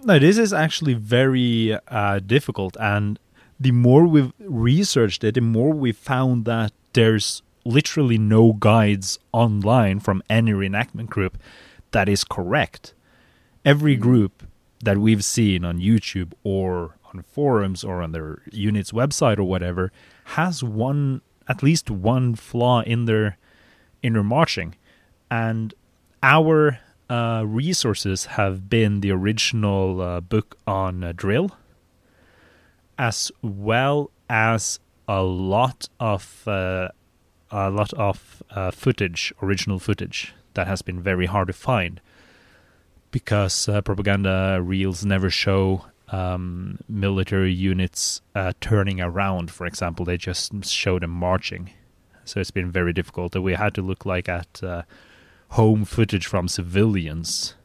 [0.04, 3.20] No, this is actually very uh, difficult, and
[3.60, 10.00] the more we've researched it, the more we found that there's literally no guides online
[10.00, 11.38] from any reenactment group
[11.92, 12.94] that is correct.
[13.66, 14.04] Every mm-hmm.
[14.04, 14.44] group
[14.84, 19.92] that we've seen on YouTube or on forums or on their unit's website or whatever
[20.36, 23.38] has one at least one flaw in their
[24.02, 24.76] in their marching
[25.30, 25.74] and
[26.24, 26.80] our
[27.10, 31.52] uh, resources have been the original uh, book on uh, drill
[32.98, 36.90] as well as a lot of uh,
[37.50, 42.02] a lot of uh, footage original footage that has been very hard to find
[43.12, 48.22] because uh, propaganda reels never show um, military units
[48.62, 50.06] turning around, for example.
[50.06, 51.72] They just show them marching.
[52.28, 53.32] So it's been very difficult.
[53.32, 54.84] That we had to look like at uh,
[55.50, 57.56] home footage from civilians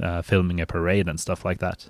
[0.00, 1.88] uh, filming a parade and stuff like that.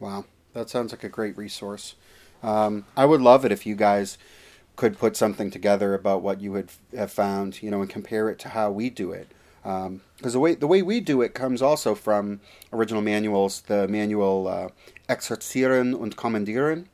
[0.00, 1.94] Wow, that sounds like a great resource.
[2.42, 4.18] Um, I would love it if you guys
[4.76, 8.38] could put something together about what you would have found, you know, and compare it
[8.40, 9.28] to how we do it
[9.64, 13.88] because um, the way the way we do it comes also from original manuals, the
[13.88, 14.68] manual uh,
[15.08, 16.84] Exerzieren und Kommandieren,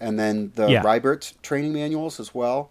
[0.00, 0.82] and then the yeah.
[0.82, 2.70] Reibert training manuals as well.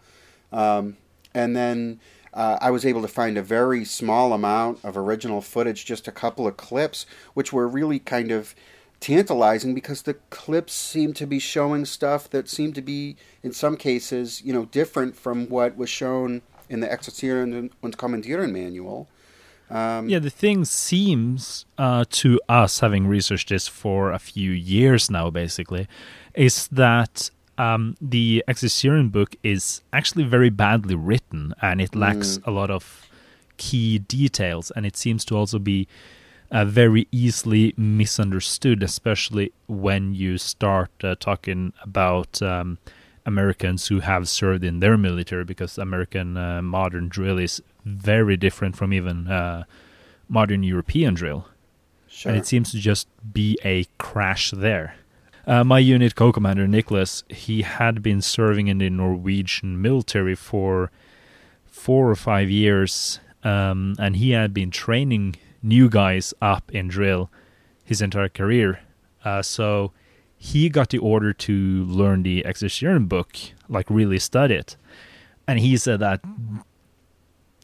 [0.55, 0.97] Um,
[1.33, 1.99] and then
[2.33, 6.11] uh, I was able to find a very small amount of original footage, just a
[6.11, 8.55] couple of clips, which were really kind of
[9.01, 13.75] tantalizing because the clips seemed to be showing stuff that seemed to be, in some
[13.75, 19.07] cases, you know, different from what was shown in the Exerzieren und Kommandieren manual.
[19.69, 25.09] Um, yeah, the thing seems uh, to us, having researched this for a few years
[25.09, 25.87] now, basically,
[26.33, 32.47] is that um, the Exerzieren book is actually very badly written and it lacks mm.
[32.47, 33.09] a lot of
[33.57, 35.87] key details, and it seems to also be
[36.51, 42.41] uh, very easily misunderstood, especially when you start uh, talking about.
[42.41, 42.77] Um,
[43.27, 48.75] Americans who have served in their military because American uh, modern drill is very different
[48.75, 49.63] from even uh,
[50.29, 51.47] modern European drill.
[52.07, 52.31] Sure.
[52.31, 54.95] And it seems to just be a crash there.
[55.47, 60.91] Uh, my unit co-commander Nicholas, he had been serving in the Norwegian military for
[61.65, 67.29] four or five years, um, and he had been training new guys up in drill
[67.83, 68.79] his entire career.
[69.23, 69.91] Uh, so
[70.35, 73.37] he got the order to learn the Exerzieren book,
[73.69, 74.75] like really study it.
[75.47, 76.21] And he said that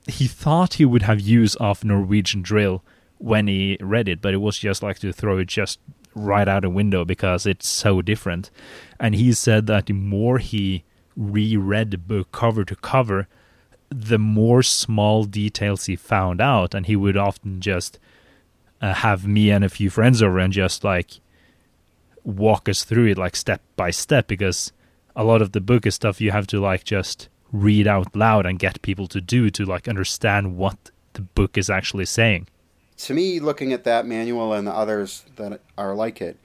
[0.08, 2.84] he thought he would have use of Norwegian drill
[3.18, 5.80] when he read it, but it was just like to throw it just
[6.14, 8.50] right out a window because it's so different.
[9.00, 10.84] And he said that the more he
[11.16, 13.28] reread the book cover to cover,
[13.90, 18.00] the more small details he found out, and he would often just
[18.82, 21.20] uh, have me and a few friends over and just like
[22.24, 24.72] walk us through it like step by step because
[25.16, 28.46] a lot of the book is stuff you have to like just read out loud
[28.46, 32.48] and get people to do to like understand what the book is actually saying.
[33.06, 36.38] To me, looking at that manual and the others that are like it,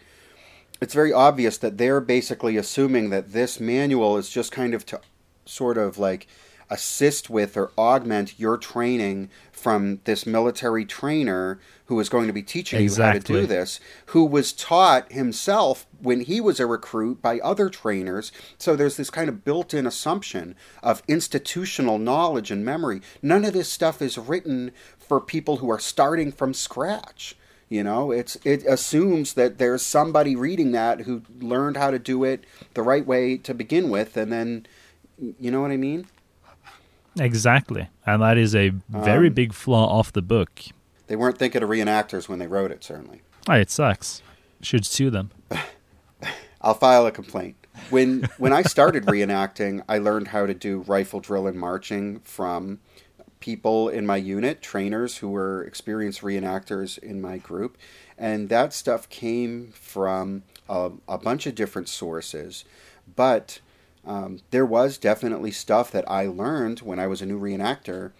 [0.81, 5.01] it's very obvious that they're basically assuming that this manual is just kind of to
[5.45, 6.27] sort of like
[6.71, 12.43] assist with or augment your training from this military trainer who is going to be
[12.43, 13.35] teaching Exactly.
[13.35, 17.39] you how to do this, who was taught himself when he was a recruit by
[17.41, 18.33] other trainers.
[18.59, 23.03] So there's this kind of built in assumption of institutional knowledge and memory.
[23.23, 27.37] None of this stuff is written for people who are starting from scratch.
[27.69, 32.23] You know, it's it assumes that there's somebody reading that who learned how to do
[32.23, 32.45] it
[32.75, 34.67] the right way to begin with, and then,
[35.19, 36.07] you know what I mean?
[37.19, 37.89] Exactly.
[38.05, 40.61] And that is a very Um, big flaw of the book.
[41.07, 42.83] They weren't thinking of reenactors when they wrote it.
[42.85, 44.23] Certainly, Oh, it sucks.
[44.61, 45.31] Should sue them.
[46.61, 47.57] I'll file a complaint.
[47.91, 52.81] When when I started reenacting, I learned how to do rifle drill and marching from
[53.39, 57.77] people in my unit, trainers who were experienced reenactors in my group,
[58.19, 62.65] and that stuff came from a, a bunch of different sources.
[63.15, 63.61] But
[64.05, 68.13] um, there was definitely stuff that I learned when I was a new reenactor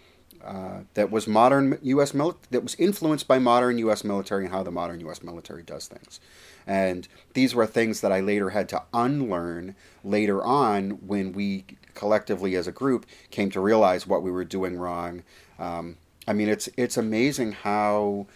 [0.47, 2.13] uh, that was modern U.S.
[2.13, 4.03] Mil- that was influenced by modern U.S.
[4.03, 5.21] military and how the modern U.S.
[5.21, 6.19] military does things.
[6.65, 12.55] And these were things that I later had to unlearn later on when we collectively
[12.55, 15.23] as a group came to realize what we were doing wrong.
[15.59, 18.27] Um, I mean, it's it's amazing how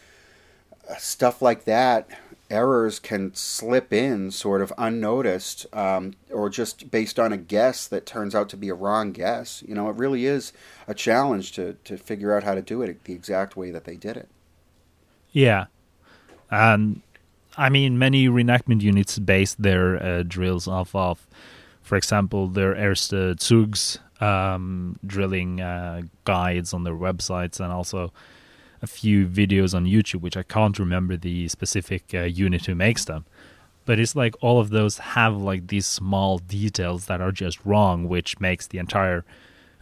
[0.98, 2.10] stuff like that
[2.52, 8.06] errors can slip in sort of unnoticed um, or just based on a guess that
[8.06, 10.52] turns out to be a wrong guess you know it really is
[10.88, 13.96] a challenge to, to figure out how to do it the exact way that they
[13.96, 14.30] did it
[15.32, 15.66] Yeah.
[16.50, 17.02] And
[17.58, 21.26] I mean, many reenactment units base their uh, drills off of,
[21.82, 28.12] for example, their Erste Zugs um, drilling uh, guides on their websites and also
[28.82, 33.06] a few videos on YouTube, which I can't remember the specific uh, unit who makes
[33.06, 33.26] them.
[33.86, 38.08] But it's like all of those have like these small details that are just wrong,
[38.08, 39.26] which makes the entire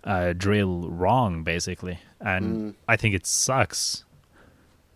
[0.03, 1.99] uh, drill wrong, basically.
[2.19, 4.03] And I think it sucks.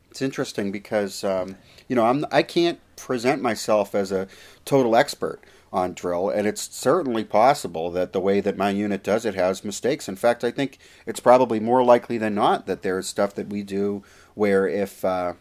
[0.10, 1.56] it's interesting because um,
[1.88, 4.28] you know I'm I can't present myself as a
[4.66, 5.42] total expert
[5.74, 9.66] on drill, and it's certainly possible that the way that my unit does it has
[9.66, 10.08] mistakes.
[10.08, 13.64] In fact, I think it's probably more likely than not that there's stuff that we
[13.64, 14.04] do
[14.36, 15.34] where if uh,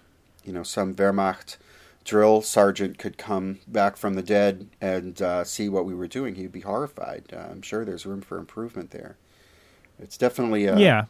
[0.45, 1.59] you know some Wehrmacht
[2.05, 6.35] drill sergeant could come back from the dead and uh, see what we were doing,
[6.35, 7.25] he'd be horrified.
[7.33, 9.17] Uh, I'm sure there's room for improvement there.
[10.01, 11.05] It's definitely uh, yeah.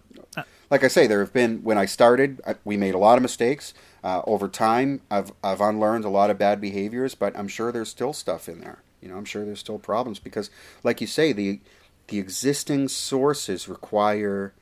[0.68, 3.22] like I say, there have been when I started, I- we made a lot of
[3.22, 3.72] mistakes.
[4.02, 7.88] Uh, over time, I've I've unlearned a lot of bad behaviors, but I'm sure there's
[7.88, 8.82] still stuff in there.
[9.02, 10.50] You know, I'm sure there's still problems because,
[10.82, 11.60] like you say, the
[12.08, 14.54] the existing sources require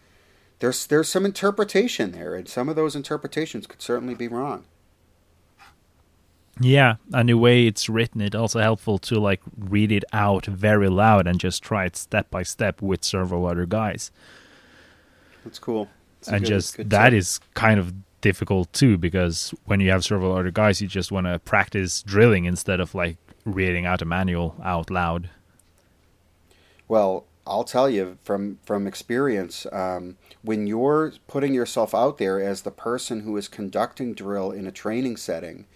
[0.60, 4.64] there's there's some interpretation there, and some of those interpretations could certainly be wrong.
[6.62, 10.90] Yeah, and the way it's written, it's also helpful to like read it out very
[10.90, 14.10] loud and just try it step by step with several other guys.
[15.44, 15.88] That's cool.
[16.28, 20.04] A and good- just good that is kind of difficult too because when you have
[20.04, 24.04] several other guys, you just want to practice drilling instead of like reading out a
[24.04, 25.30] manual out loud.
[26.88, 32.62] Well, I'll tell you from from experience, um, when you're putting yourself out there as
[32.62, 35.66] the person who is conducting drill in a training setting,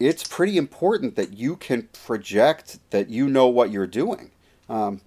[0.00, 4.30] it's pretty important that you can project that you know what you're doing.
[4.68, 5.00] Um,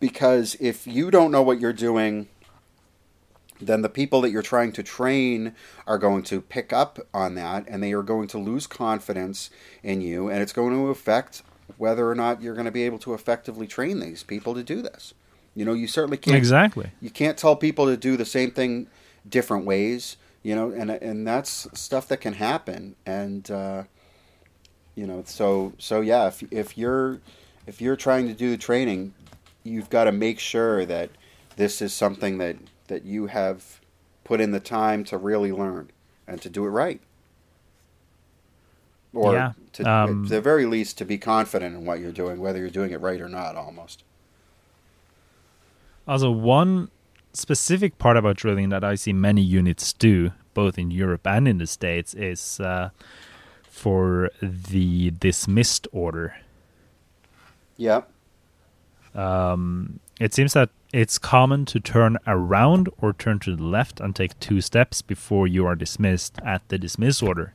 [0.00, 2.28] because if you don't know what you're doing,
[3.60, 5.54] then the people that you're trying to train
[5.86, 9.50] are going to pick up on that and they are going to lose confidence
[9.82, 11.42] in you, and it's going to affect
[11.78, 14.82] whether or not you're going to be able to effectively train these people to do
[14.82, 15.14] this.
[15.54, 16.90] You know, you certainly can't Exactly.
[17.00, 18.88] you can't tell people to do the same thing
[19.28, 23.82] different ways you know and and that's stuff that can happen and uh,
[24.94, 27.18] you know so so yeah if if you're
[27.66, 29.12] if you're trying to do the training
[29.64, 31.10] you've got to make sure that
[31.56, 32.56] this is something that
[32.88, 33.80] that you have
[34.24, 35.90] put in the time to really learn
[36.26, 37.00] and to do it right.
[39.12, 42.38] Or Yeah, to um, at the very least to be confident in what you're doing
[42.40, 44.02] whether you're doing it right or not almost.
[46.06, 46.90] Also, one
[47.32, 51.58] specific part about drilling that I see many units do, both in Europe and in
[51.58, 52.90] the States, is uh,
[53.68, 56.36] for the dismissed order.
[57.76, 58.02] yeah
[59.14, 64.14] Um, it seems that it's common to turn around or turn to the left and
[64.14, 67.52] take two steps before you are dismissed at the dismiss order.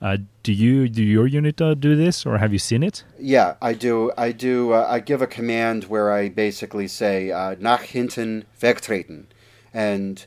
[0.00, 3.04] Uh, do you do your unit uh, do this, or have you seen it?
[3.18, 4.10] Yeah, I do.
[4.16, 4.72] I do.
[4.72, 9.26] Uh, I give a command where I basically say uh, "nach hinten wegtreten,"
[9.74, 10.24] and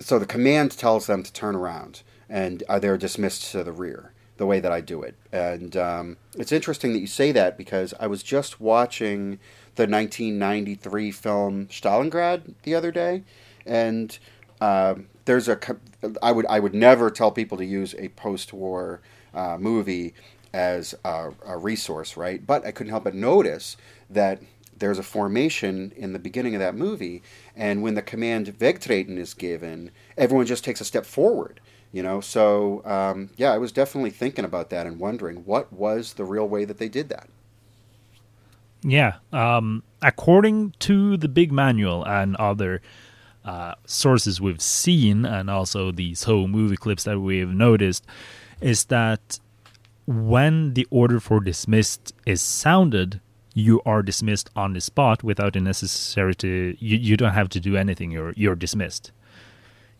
[0.00, 4.14] so the command tells them to turn around, and uh, they're dismissed to the rear.
[4.38, 7.92] The way that I do it, and um, it's interesting that you say that because
[8.00, 9.38] I was just watching
[9.78, 13.22] the 1993 film Stalingrad the other day,
[13.64, 14.18] and
[14.60, 15.58] uh, there's a.
[16.20, 19.00] I would I would never tell people to use a post-war
[19.32, 20.14] uh, movie
[20.52, 22.44] as a, a resource, right?
[22.44, 23.76] But I couldn't help but notice
[24.10, 24.42] that
[24.76, 27.22] there's a formation in the beginning of that movie,
[27.54, 31.60] and when the command Wegtreten is given, everyone just takes a step forward.
[31.92, 36.14] You know, so um, yeah, I was definitely thinking about that and wondering what was
[36.14, 37.28] the real way that they did that.
[38.82, 42.80] Yeah, um, according to the big manual and other
[43.44, 48.06] uh, sources we've seen, and also these whole movie clips that we've noticed,
[48.60, 49.40] is that
[50.06, 53.20] when the order for dismissed is sounded,
[53.54, 57.60] you are dismissed on the spot without the necessary to you, you don't have to
[57.60, 58.10] do anything.
[58.10, 59.10] You're you're dismissed.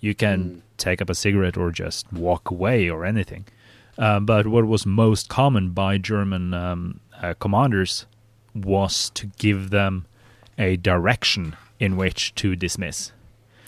[0.00, 0.60] You can mm.
[0.76, 3.46] take up a cigarette or just walk away or anything.
[3.98, 8.06] Uh, but what was most common by german um, uh, commanders
[8.64, 10.06] was to give them
[10.58, 13.12] a direction in which to dismiss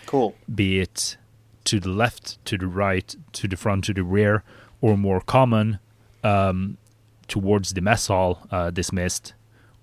[0.06, 1.16] cool be it
[1.64, 4.42] to the left to the right to the front to the rear
[4.80, 5.78] or more common
[6.24, 6.76] um,
[7.28, 9.34] towards the mess hall uh, dismissed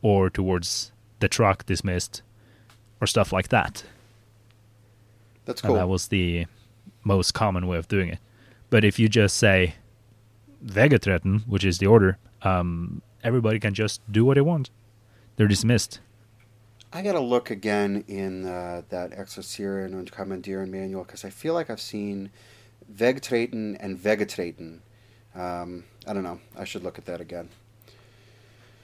[0.01, 2.21] or towards the truck dismissed
[3.01, 3.83] or stuff like that.
[5.45, 5.71] That's cool.
[5.71, 6.45] And that was the
[7.03, 8.19] most common way of doing it.
[8.69, 9.75] But if you just say
[10.65, 14.69] Weggetreten, which is the order, um, everybody can just do what they want.
[15.37, 15.99] They're dismissed.
[16.91, 21.69] I gotta look again in uh, that Exerzieren und Kommandieren manual because I feel like
[21.69, 22.29] I've seen
[22.93, 24.79] Wegtreten and Weggetreten.
[25.35, 26.39] Um, I don't know.
[26.57, 27.49] I should look at that again.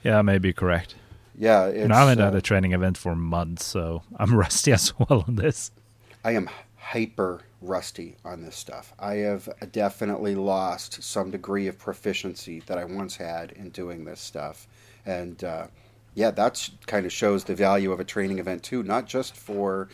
[0.04, 0.96] Yeah, maybe correct
[1.38, 5.26] yeah, I haven't uh, had a training event for months, so I'm rusty as well
[5.28, 5.72] on this.
[6.24, 8.94] I am hyper rusty on this stuff.
[9.00, 14.20] I have definitely lost some degree of proficiency that I once had in doing this
[14.20, 14.68] stuff,
[15.06, 15.68] and uh,
[16.16, 19.90] yeah, that kind of shows the value of a training event too, not just for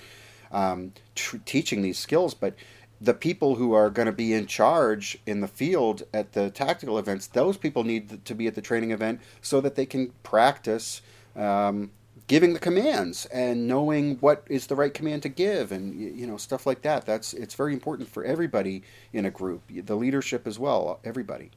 [0.51, 2.55] um, tr- teaching these skills, but
[3.01, 6.97] the people who are going to be in charge in the field at the tactical
[6.99, 11.01] events, those people need to be at the training event so that they can practice
[11.36, 11.91] um,
[12.28, 16.38] giving the commands and knowing what is the right command to give and you know
[16.38, 17.05] stuff like that.
[17.05, 21.51] That's it's very important for everybody in a group the leadership as well everybody.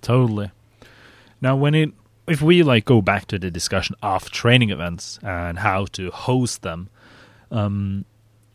[0.00, 0.50] Totally.
[1.40, 1.92] Now when it
[2.26, 6.62] if we like go back to the discussion of training events and how to host
[6.62, 6.88] them
[7.50, 8.04] um,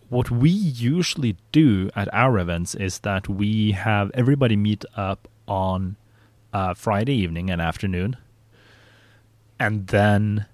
[0.09, 5.97] what we usually do at our events is that we have everybody meet up on
[6.53, 8.15] uh, Friday evening and afternoon.
[9.59, 10.45] And then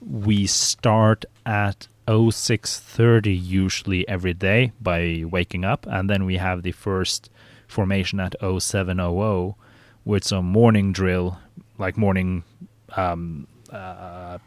[0.00, 5.86] we start at 0630 usually every day by waking up.
[5.86, 7.30] And then we have the first
[7.68, 9.54] formation at 0700
[10.04, 11.38] with some morning drill
[11.82, 12.44] like morning
[12.96, 14.38] um, uh,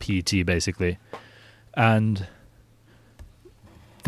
[0.00, 0.98] PT basically
[1.74, 2.26] and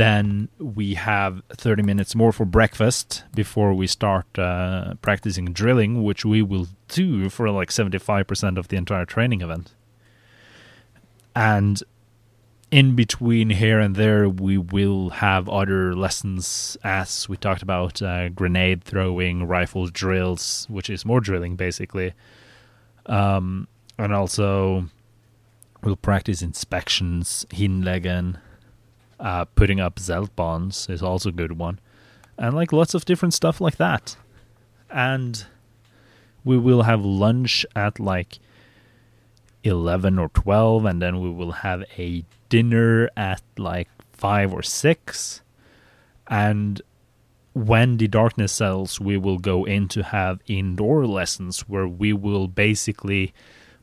[0.01, 6.25] then we have 30 minutes more for breakfast before we start uh, practicing drilling, which
[6.25, 9.75] we will do for like 75% of the entire training event.
[11.37, 11.83] And
[12.71, 18.31] in between here and there, we will have other lessons, as we talked about uh,
[18.31, 22.15] grenade throwing, rifle drills, which is more drilling basically.
[23.11, 24.87] Um, and also,
[25.83, 28.39] we'll practice inspections, hinlegen,
[29.19, 31.79] uh, putting up Zeltbahns is also a good one.
[32.39, 34.17] And like lots of different stuff like that.
[34.89, 35.45] And
[36.45, 38.39] we will have lunch at like
[39.63, 45.43] 11 or 12 and then we will have a dinner at like 5 or 6
[46.29, 46.81] and
[47.53, 52.47] when the darkness settles we will go in to have indoor lessons where we will
[52.47, 53.33] basically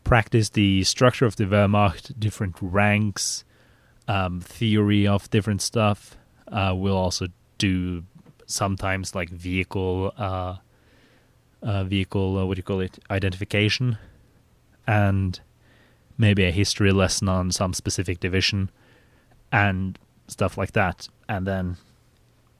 [0.03, 3.43] practice the structure of the Wehrmacht different ranks
[4.07, 6.17] um, theory of different stuff.
[6.47, 8.03] Uh, we'll also do
[8.45, 10.55] sometimes like vehicle, uh,
[11.61, 13.97] uh, vehicle, uh, what do you call it, identification,
[14.85, 15.41] and
[16.17, 18.71] maybe a history lesson on some specific division,
[19.51, 21.09] and stuff like that.
[21.27, 21.77] And then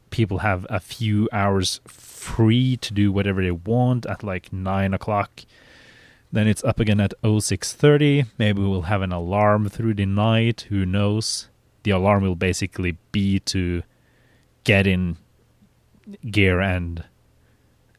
[0.10, 5.44] people have a few hours free to do whatever they want at like nine o'clock
[6.32, 8.26] then it's up again at 0630.
[8.38, 10.68] Maybe we'll have an alarm through the night.
[10.70, 11.50] Who knows?
[11.84, 13.84] The alarm will basically be to
[14.64, 15.18] get in
[16.30, 17.04] gear and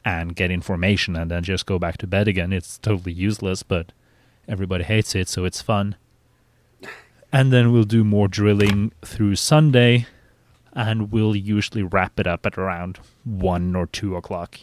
[0.04, 2.52] and get information and then just go back to bed again.
[2.52, 3.92] It's totally useless, but
[4.46, 5.96] everybody hates it, so it's fun.
[7.30, 10.06] And then we'll do more drilling through Sunday,
[10.74, 14.58] and we'll usually wrap it up at around 1 or 2 o'clock.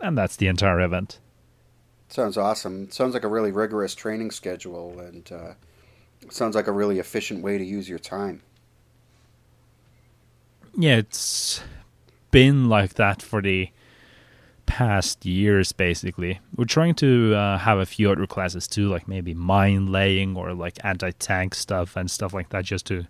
[0.00, 1.18] And that's the entire event
[2.14, 2.88] Sounds awesome.
[2.92, 5.54] Sounds like a really rigorous training schedule, and uh,
[6.30, 8.40] sounds like a really efficient way to use your time.
[10.76, 11.60] Yeah, it's
[12.30, 13.68] been like that for the
[14.66, 19.34] past years basically we're trying to uh, have a few other classes too like maybe
[19.34, 23.04] mine laying or like anti-tank stuff and stuff like that just to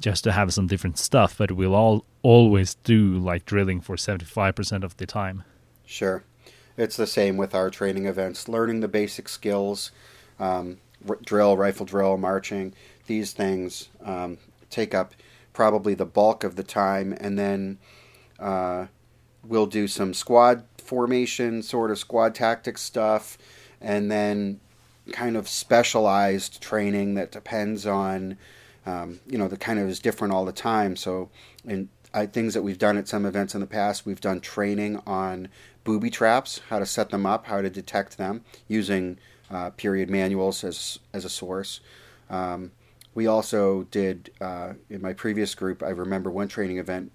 [0.00, 4.82] just to have some different stuff but we'll all always do like drilling for 75%
[4.82, 5.44] of the time.
[5.84, 6.24] Sure.
[6.76, 9.90] It's the same with our training events learning the basic skills
[10.38, 10.78] um,
[11.08, 12.74] r- drill rifle drill marching
[13.06, 14.38] these things um,
[14.70, 15.14] take up
[15.52, 17.78] probably the bulk of the time and then
[18.38, 18.86] uh,
[19.48, 23.38] we'll do some squad formation, sort of squad tactics stuff,
[23.80, 24.60] and then
[25.12, 28.36] kind of specialized training that depends on,
[28.86, 30.96] um, you know, the kind of is different all the time.
[30.96, 31.28] So,
[31.64, 35.02] in I, things that we've done at some events in the past, we've done training
[35.06, 35.48] on
[35.84, 39.18] booby traps, how to set them up, how to detect them using
[39.50, 41.80] uh, period manuals as as a source.
[42.30, 42.72] Um,
[43.14, 45.82] we also did uh, in my previous group.
[45.82, 47.12] I remember one training event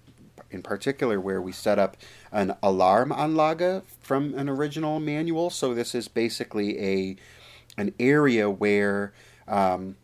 [0.50, 1.96] in particular where we set up
[2.30, 5.50] an Alarmanlage from an original manual.
[5.50, 7.16] So this is basically a
[7.78, 9.12] an area where
[9.48, 9.96] um,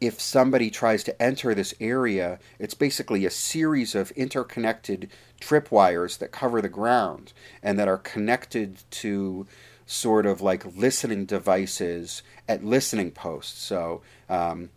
[0.00, 6.32] if somebody tries to enter this area, it's basically a series of interconnected tripwires that
[6.32, 7.32] cover the ground
[7.62, 9.46] and that are connected to
[9.86, 13.58] sort of like listening devices at listening posts.
[13.62, 14.70] So um,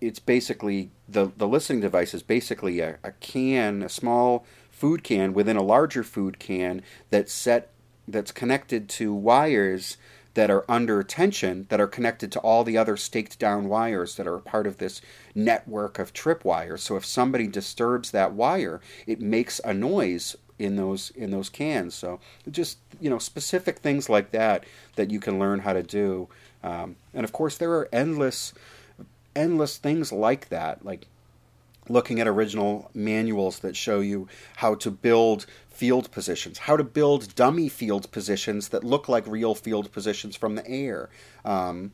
[0.00, 5.32] it's basically the the listening device is basically a, a can, a small food can
[5.32, 7.70] within a larger food can that's set
[8.08, 9.96] that's connected to wires
[10.36, 14.26] that are under tension that are connected to all the other staked down wires that
[14.26, 15.00] are part of this
[15.34, 16.82] network of trip wires.
[16.82, 21.94] So if somebody disturbs that wire, it makes a noise in those in those cans.
[21.94, 22.20] So
[22.50, 24.64] just you know specific things like that
[24.96, 26.28] that you can learn how to do.
[26.62, 28.52] Um, and of course, there are endless
[29.34, 31.06] endless things like that, like
[31.88, 35.46] looking at original manuals that show you how to build
[35.76, 40.54] field positions, how to build dummy field positions that look like real field positions from
[40.54, 41.10] the air.
[41.44, 41.92] Um,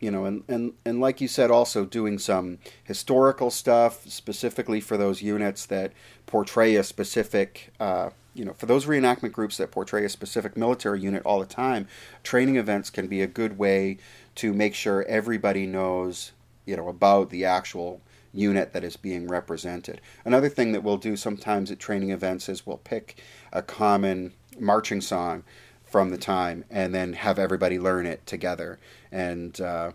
[0.00, 4.96] you know, and, and, and like you said, also doing some historical stuff specifically for
[4.96, 5.92] those units that
[6.26, 11.00] portray a specific, uh, you know, for those reenactment groups that portray a specific military
[11.00, 11.86] unit all the time,
[12.24, 13.98] training events can be a good way
[14.34, 16.32] to make sure everybody knows
[16.64, 18.00] you know about the actual
[18.32, 20.00] unit that is being represented.
[20.24, 23.20] Another thing that we'll do sometimes at training events is we'll pick
[23.52, 25.44] a common marching song
[25.84, 28.78] from the time and then have everybody learn it together.
[29.10, 29.92] And uh,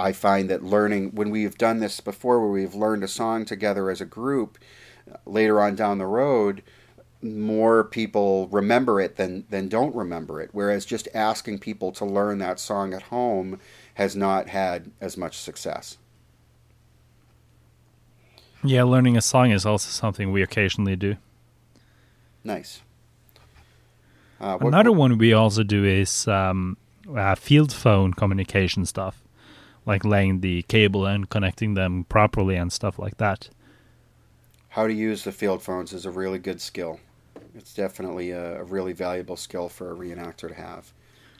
[0.00, 3.90] I find that learning, when we've done this before, where we've learned a song together
[3.90, 4.58] as a group,
[5.24, 6.62] later on down the road,
[7.20, 10.50] more people remember it than, than don't remember it.
[10.52, 13.58] Whereas just asking people to learn that song at home
[13.94, 15.98] has not had as much success.
[18.62, 21.16] Yeah, learning a song is also something we occasionally do.
[22.42, 22.82] Nice.
[24.40, 26.76] Uh, what, Another what, one we also do is um,
[27.14, 29.22] uh, field phone communication stuff,
[29.86, 33.48] like laying the cable and connecting them properly and stuff like that.
[34.70, 37.00] How to use the field phones is a really good skill.
[37.54, 40.92] It's definitely a, a really valuable skill for a reenactor to have.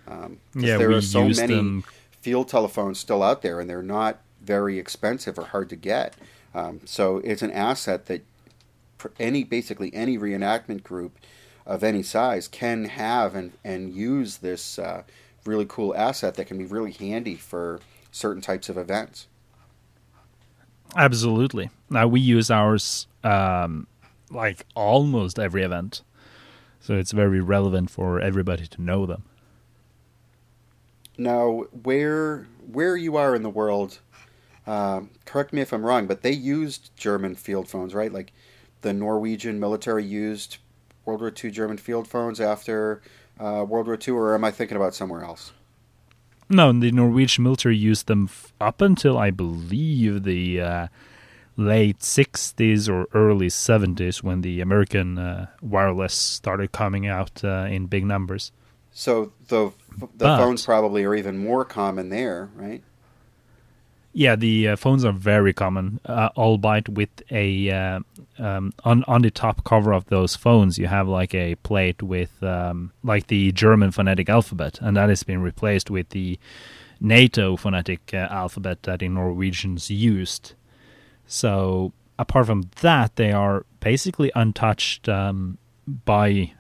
[0.09, 1.85] Um, yeah, there are so many them
[2.21, 6.15] field telephones still out there, and they're not very expensive or hard to get.
[6.59, 8.23] Um, so it's an asset that
[9.21, 11.17] any basically any reenactment group
[11.65, 15.03] of any size can have and, and use this uh,
[15.45, 17.81] really cool asset that can be really handy for
[18.11, 19.29] certain types of events.
[20.97, 21.71] Absolutely.
[21.91, 23.87] Now we use ours um,
[24.31, 26.03] like almost every event,
[26.81, 29.25] so it's very relevant for everybody to know them.
[31.19, 33.99] Now, where where you are in the world,
[34.69, 38.13] uh, correct me if I'm wrong, but they used German field phones, right?
[38.13, 38.35] Like
[38.83, 40.59] the Norwegian military used
[41.07, 43.01] World War II German field phones after
[43.41, 45.53] uh, World War II, or am I thinking about somewhere else?
[46.51, 50.89] No, the Norwegian military used them f- up until I believe the uh,
[51.57, 57.87] late 60s or early 70s when the American uh, wireless started coming out uh, in
[57.87, 58.53] big numbers.
[58.91, 62.83] So the the but, phones probably are even more common there, right?
[64.19, 68.01] Yeah, the uh, phones are very common, uh, albeit with a uh,
[68.41, 72.43] um, on on the top cover of those phones, you have like a plate with
[72.43, 76.37] um, like the German phonetic alphabet, and that has been replaced with the
[77.01, 80.55] NATO phonetic uh, alphabet that the Norwegians used.
[81.29, 86.55] So apart from that, they are basically untouched um, by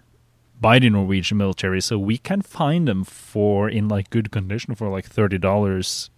[0.60, 4.88] by the Norwegian military, so we can find them for in like good condition for
[4.88, 6.08] like thirty dollars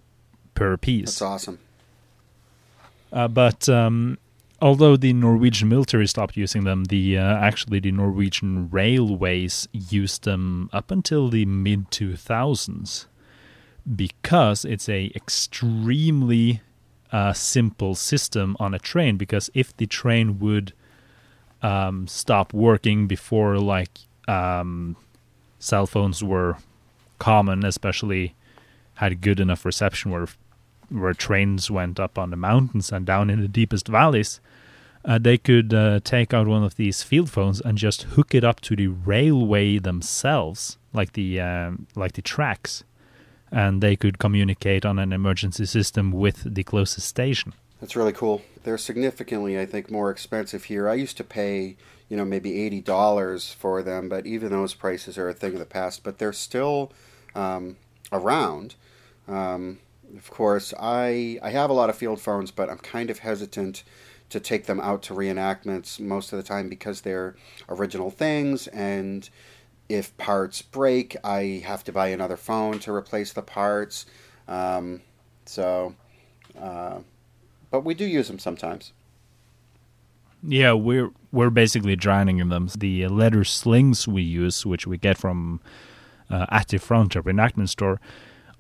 [0.55, 1.07] per piece.
[1.07, 1.59] That's awesome.
[3.13, 4.19] Uh, but um,
[4.63, 10.71] although the Norwegian military stopped using them, the uh, actually the Norwegian railways used them
[10.73, 13.07] up until the mid two thousands
[13.97, 16.61] because it's a extremely
[17.11, 19.17] uh, simple system on a train.
[19.17, 20.73] Because if the train would
[21.63, 23.99] um, stop working before like
[24.29, 24.97] um,
[25.59, 26.57] cell phones were
[27.19, 28.35] common, especially
[29.01, 30.29] had good enough reception where
[30.91, 34.41] where trains went up on the mountains and down in the deepest valleys,
[35.05, 38.45] uh, they could uh, take out one of these field phones and just hook it
[38.45, 42.85] up to the railway themselves, like the um, like the tracks,
[43.51, 47.53] and they could communicate on an emergency system with the closest station.
[47.81, 48.43] That's really cool.
[48.65, 50.87] They're significantly, I think, more expensive here.
[50.87, 51.77] I used to pay,
[52.11, 55.61] you know, maybe eighty dollars for them, but even those prices are a thing of
[55.61, 56.03] the past.
[56.03, 56.93] But they're still
[57.35, 57.77] um,
[58.13, 58.75] around.
[59.31, 59.79] Um,
[60.17, 63.85] of course, I I have a lot of field phones, but I'm kind of hesitant
[64.31, 67.35] to take them out to reenactments most of the time because they're
[67.69, 69.29] original things and
[69.91, 74.07] if parts break, I have to buy another phone to replace the parts.
[74.47, 75.03] Um,
[75.47, 75.97] so,
[76.59, 77.01] uh,
[77.73, 78.93] but we do use them sometimes.
[80.45, 82.69] Yeah, we're we're basically drowning in them.
[82.79, 85.61] The leather slings we use, which we get from
[86.31, 88.01] uh, at the reenactment store,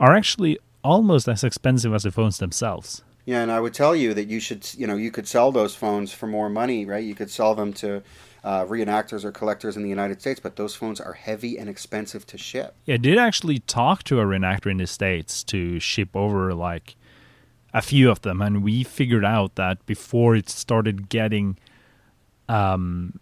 [0.01, 3.03] are actually almost as expensive as the phones themselves.
[3.26, 5.74] Yeah, and I would tell you that you should, you know, you could sell those
[5.74, 7.05] phones for more money, right?
[7.05, 8.03] You could sell them to
[8.42, 12.26] uh, reenactors or collectors in the United States, but those phones are heavy and expensive
[12.28, 12.74] to ship.
[12.86, 16.96] Yeah, I did actually talk to a reenactor in the States to ship over like
[17.74, 21.59] a few of them, and we figured out that before it started getting
[22.48, 23.20] um,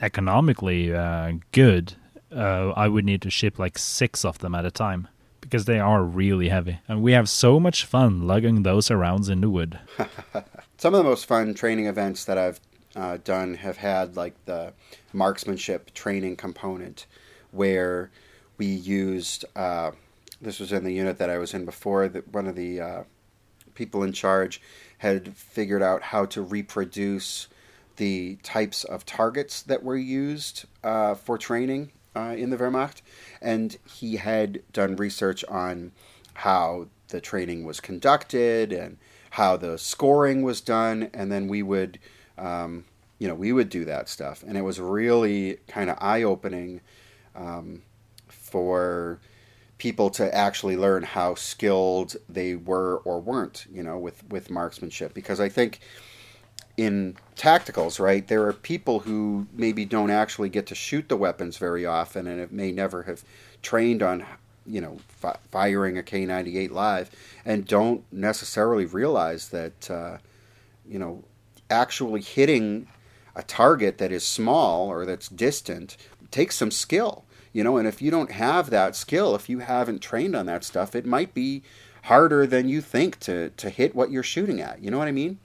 [0.00, 1.94] economically uh, good,
[2.34, 5.06] uh, I would need to ship like six of them at a time
[5.42, 6.78] because they are really heavy.
[6.88, 9.78] And we have so much fun lugging those around in the wood.
[10.78, 12.60] Some of the most fun training events that I've
[12.96, 14.72] uh, done have had like the
[15.12, 17.06] marksmanship training component
[17.50, 18.10] where
[18.56, 19.90] we used, uh,
[20.40, 23.02] this was in the unit that I was in before, that one of the uh,
[23.74, 24.62] people in charge
[24.98, 27.48] had figured out how to reproduce
[27.96, 33.02] the types of targets that were used uh, for training uh, in the Wehrmacht,
[33.40, 35.92] and he had done research on
[36.34, 38.98] how the training was conducted and
[39.30, 41.98] how the scoring was done, and then we would,
[42.38, 42.84] um,
[43.18, 46.80] you know, we would do that stuff, and it was really kind of eye opening
[47.34, 47.82] um,
[48.28, 49.20] for
[49.78, 55.12] people to actually learn how skilled they were or weren't, you know, with with marksmanship,
[55.14, 55.80] because I think
[56.76, 61.58] in tacticals, right, there are people who maybe don't actually get to shoot the weapons
[61.58, 63.22] very often and it may never have
[63.60, 64.24] trained on,
[64.66, 67.10] you know, fi- firing a K 98 live
[67.44, 70.18] and don't necessarily realize that, uh,
[70.88, 71.24] you know,
[71.70, 72.88] actually hitting
[73.34, 75.96] a target that is small or that's distant
[76.30, 80.00] takes some skill, you know, and if you don't have that skill, if you haven't
[80.00, 81.62] trained on that stuff, it might be
[82.04, 84.82] harder than you think to, to hit what you're shooting at.
[84.82, 85.38] You know what I mean?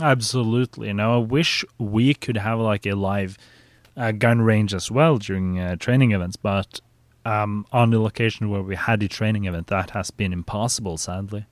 [0.00, 0.92] Absolutely.
[0.92, 3.38] Now, I wish we could have like a live
[3.96, 6.80] uh, gun range as well during uh, training events, but
[7.24, 11.46] um, on the location where we had the training event, that has been impossible, sadly.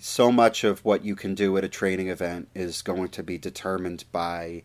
[0.00, 3.36] So much of what you can do at a training event is going to be
[3.36, 4.62] determined by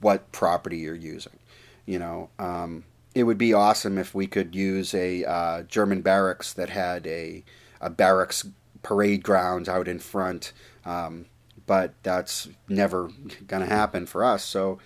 [0.00, 1.38] what property you're using.
[1.84, 2.84] You know, um,
[3.14, 7.44] it would be awesome if we could use a uh, German barracks that had a,
[7.80, 8.46] a barracks
[8.82, 10.52] parade ground out in front.
[10.84, 11.26] Um,
[11.66, 13.10] but that's never
[13.46, 14.44] going to happen for us.
[14.44, 14.78] So,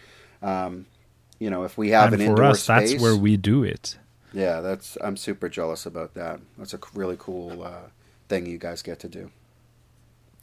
[0.42, 0.86] um,
[1.38, 3.62] you know, if we have and an for indoor us, space, that's where we do
[3.62, 3.98] it.
[4.32, 6.40] Yeah, that's I'm super jealous about that.
[6.58, 7.88] That's a really cool uh,
[8.28, 9.30] thing you guys get to do.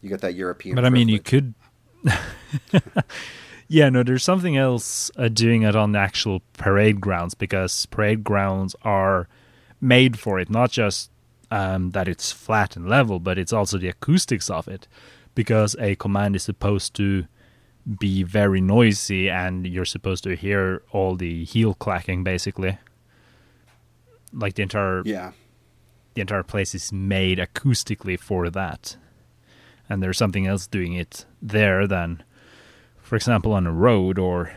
[0.01, 0.75] You get that European.
[0.75, 1.53] But I mean, you could.
[3.67, 8.23] yeah, no, there's something else uh, doing it on the actual parade grounds because parade
[8.23, 9.27] grounds are
[9.81, 11.09] made for it, not just
[11.49, 14.87] um, that it's flat and level, but it's also the acoustics of it
[15.37, 17.27] because a command is supposed to
[17.99, 22.79] be very noisy and you're supposed to hear all the heel clacking basically.
[24.33, 25.33] Like the entire Yeah,
[26.15, 28.97] the entire place is made acoustically for that.
[29.87, 32.23] And there's something else doing it there than
[33.03, 34.51] for example on a road or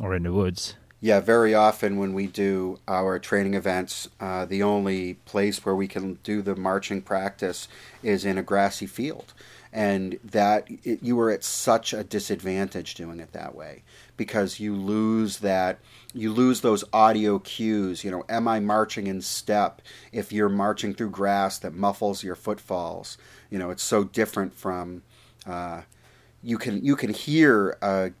[0.00, 0.76] or in the woods.
[1.00, 5.88] Yeah, very often when we do our training events, uh, the only place where we
[5.88, 7.66] can do the marching practice
[8.02, 9.34] is in a grassy field.
[9.72, 13.82] And that it, you are at such a disadvantage doing it that way
[14.16, 15.78] because you lose that
[16.14, 18.02] you lose those audio cues.
[18.02, 19.82] You know, am I marching in step?
[20.10, 23.18] If you're marching through grass that muffles your footfalls,
[23.50, 25.02] you know, it's so different from.
[25.46, 25.82] Uh,
[26.42, 28.12] you can you can hear a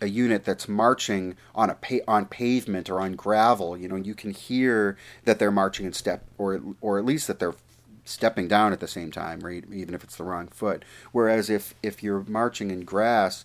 [0.00, 4.14] a unit that's marching on a pa- on pavement or on gravel, you know, you
[4.14, 7.54] can hear that they're marching in step, or or at least that they're
[8.04, 9.64] stepping down at the same time, right?
[9.72, 10.84] Even if it's the wrong foot.
[11.12, 13.44] Whereas if if you're marching in grass,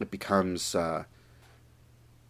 [0.00, 1.04] it becomes uh,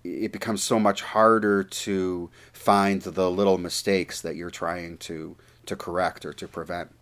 [0.05, 5.77] it becomes so much harder to find the little mistakes that you're trying to to
[5.77, 6.95] correct or to prevent.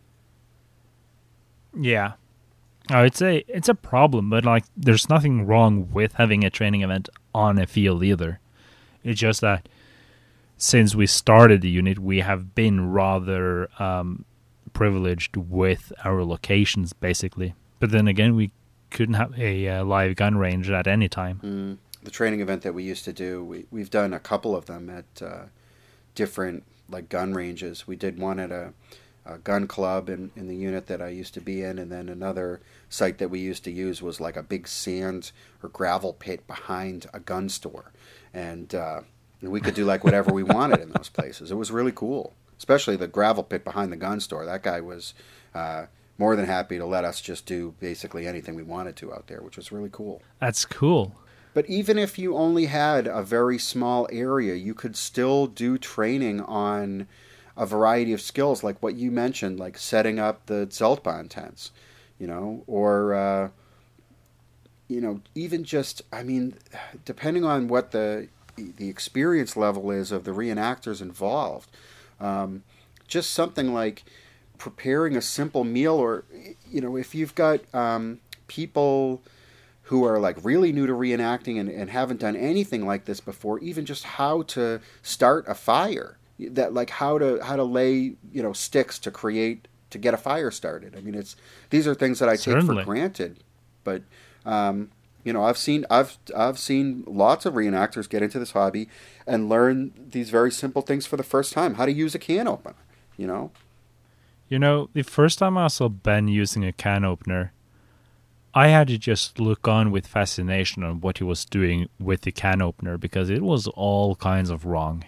[1.76, 2.14] Yeah,
[2.92, 6.82] Oh, it's a it's a problem, but like there's nothing wrong with having a training
[6.82, 8.40] event on a field either.
[9.02, 9.68] It's just that
[10.58, 14.26] since we started the unit, we have been rather um,
[14.74, 17.54] privileged with our locations, basically.
[17.80, 18.50] But then again, we
[18.90, 21.40] couldn't have a uh, live gun range at any time.
[21.42, 21.78] Mm.
[22.04, 24.90] The training event that we used to do, we we've done a couple of them
[24.90, 25.44] at uh,
[26.14, 27.86] different like gun ranges.
[27.86, 28.74] We did one at a
[29.26, 32.08] a gun club in, in the unit that I used to be in, and then
[32.08, 36.46] another site that we used to use was like a big sand or gravel pit
[36.46, 37.90] behind a gun store,
[38.34, 39.00] and, uh,
[39.40, 41.50] and we could do like whatever we wanted in those places.
[41.50, 44.44] It was really cool, especially the gravel pit behind the gun store.
[44.44, 45.14] That guy was
[45.54, 45.86] uh,
[46.18, 49.42] more than happy to let us just do basically anything we wanted to out there,
[49.42, 50.22] which was really cool.
[50.40, 51.14] That's cool.
[51.54, 56.40] But even if you only had a very small area, you could still do training
[56.40, 57.06] on
[57.56, 61.70] a variety of skills like what you mentioned, like setting up the Zeltbahn tents,
[62.18, 63.48] you know, or uh,
[64.88, 66.58] you know, even just I mean,
[67.04, 71.70] depending on what the the experience level is of the reenactors involved,
[72.20, 72.62] um,
[73.06, 74.04] just something like
[74.58, 76.24] preparing a simple meal, or
[76.70, 79.22] you know, if you've got um, people
[79.84, 83.58] who are like really new to reenacting and, and haven't done anything like this before,
[83.58, 88.42] even just how to start a fire that like how to how to lay you
[88.42, 90.96] know sticks to create to get a fire started.
[90.96, 91.36] I mean, it's
[91.70, 92.76] these are things that I Certainly.
[92.76, 93.44] take for granted,
[93.84, 94.02] but
[94.44, 94.90] um,
[95.24, 98.88] you know, I've seen I've I've seen lots of reenactors get into this hobby
[99.26, 101.74] and learn these very simple things for the first time.
[101.74, 102.76] How to use a can opener,
[103.16, 103.50] you know.
[104.48, 107.52] You know, the first time I saw Ben using a can opener,
[108.52, 112.30] I had to just look on with fascination on what he was doing with the
[112.30, 115.04] can opener because it was all kinds of wrong.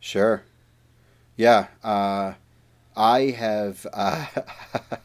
[0.00, 0.42] Sure.
[1.36, 1.68] Yeah.
[1.84, 2.34] Uh,
[2.96, 3.86] I have.
[3.92, 4.26] Uh,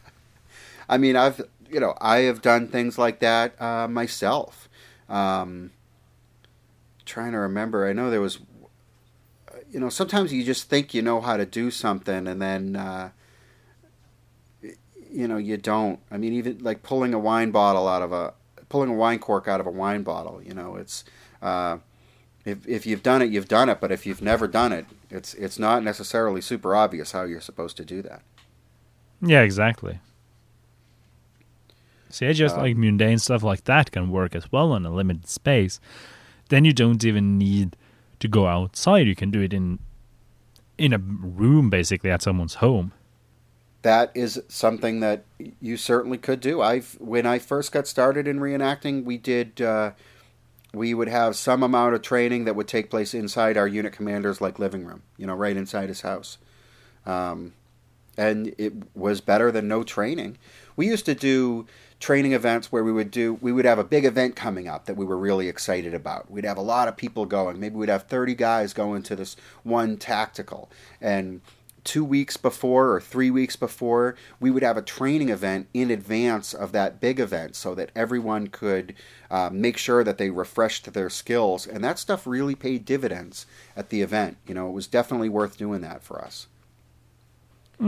[0.88, 1.40] I mean, I've
[1.72, 4.68] you know I have done things like that uh, myself.
[5.08, 5.72] Um,
[7.04, 8.38] trying to remember, I know there was.
[9.70, 13.10] You know, sometimes you just think you know how to do something, and then uh,
[14.60, 15.98] you know you don't.
[16.10, 18.34] I mean, even like pulling a wine bottle out of a
[18.68, 20.42] pulling a wine cork out of a wine bottle.
[20.42, 21.04] You know, it's
[21.40, 21.78] uh,
[22.44, 23.80] if if you've done it, you've done it.
[23.80, 27.78] But if you've never done it, it's it's not necessarily super obvious how you're supposed
[27.78, 28.20] to do that.
[29.22, 30.00] Yeah, exactly.
[32.12, 35.26] See, just uh, like mundane stuff like that can work as well on a limited
[35.26, 35.80] space.
[36.50, 37.76] Then you don't even need
[38.20, 39.06] to go outside.
[39.06, 39.78] You can do it in
[40.76, 42.92] in a room, basically, at someone's home.
[43.80, 45.24] That is something that
[45.60, 46.60] you certainly could do.
[46.60, 49.60] I've when I first got started in reenacting, we did.
[49.60, 49.92] Uh,
[50.74, 54.40] we would have some amount of training that would take place inside our unit commander's
[54.40, 56.38] like living room, you know, right inside his house.
[57.04, 57.52] Um,
[58.16, 60.38] and it was better than no training.
[60.76, 61.66] We used to do
[62.02, 64.96] training events where we would do we would have a big event coming up that
[64.96, 66.30] we were really excited about.
[66.30, 67.60] We'd have a lot of people going.
[67.60, 70.68] Maybe we'd have 30 guys going to this one tactical
[71.00, 71.40] and
[71.84, 76.54] two weeks before or three weeks before, we would have a training event in advance
[76.54, 78.94] of that big event so that everyone could
[79.30, 81.66] uh, make sure that they refreshed their skills.
[81.66, 83.46] And that stuff really paid dividends
[83.76, 84.36] at the event.
[84.46, 86.46] You know, it was definitely worth doing that for us.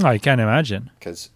[0.03, 0.91] I can't imagine.
[0.99, 1.31] Because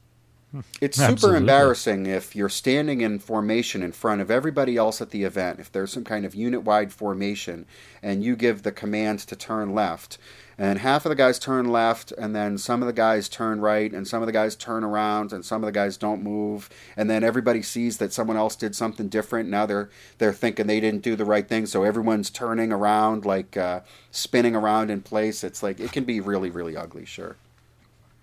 [0.81, 1.39] it's super Absolutely.
[1.41, 5.71] embarrassing if you're standing in formation in front of everybody else at the event, if
[5.71, 7.67] there's some kind of unit wide formation,
[8.03, 10.19] and you give the command to turn left
[10.59, 13.93] and half of the guys turn left and then some of the guys turn right
[13.93, 17.09] and some of the guys turn around and some of the guys don't move and
[17.09, 19.49] then everybody sees that someone else did something different.
[19.49, 19.89] Now they're
[20.19, 23.81] they're thinking they didn't do the right thing so everyone's turning around like uh,
[24.11, 25.45] spinning around in place.
[25.45, 27.37] It's like it can be really really ugly sure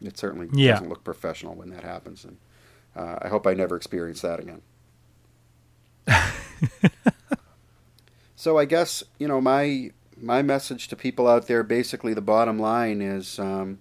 [0.01, 0.73] it certainly yeah.
[0.73, 2.37] doesn't look professional when that happens and
[2.95, 4.61] uh, i hope i never experience that again
[8.35, 9.91] so i guess you know my
[10.21, 13.79] my message to people out there, basically, the bottom line is, um,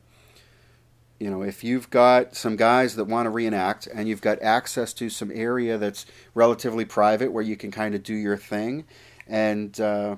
[1.19, 4.93] you know, if you've got some guys that want to reenact and you've got access
[4.95, 8.85] to some area that's relatively private where you can kind of do your thing,
[9.27, 10.17] and uh,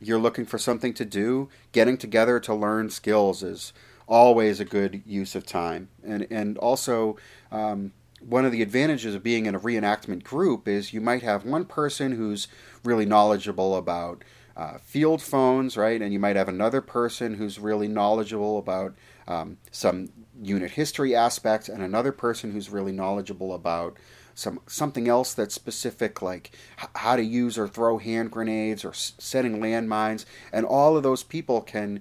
[0.00, 3.72] you're looking for something to do, getting together to learn skills is
[4.08, 5.88] always a good use of time.
[6.04, 7.16] And and also
[7.52, 11.44] um, one of the advantages of being in a reenactment group is you might have
[11.44, 12.48] one person who's
[12.84, 14.24] really knowledgeable about
[14.56, 16.02] uh, field phones, right?
[16.02, 18.96] And you might have another person who's really knowledgeable about
[19.28, 20.08] um, some
[20.42, 23.98] unit history aspects, and another person who's really knowledgeable about
[24.34, 28.90] some something else that's specific, like h- how to use or throw hand grenades or
[28.90, 32.00] s- setting landmines, and all of those people can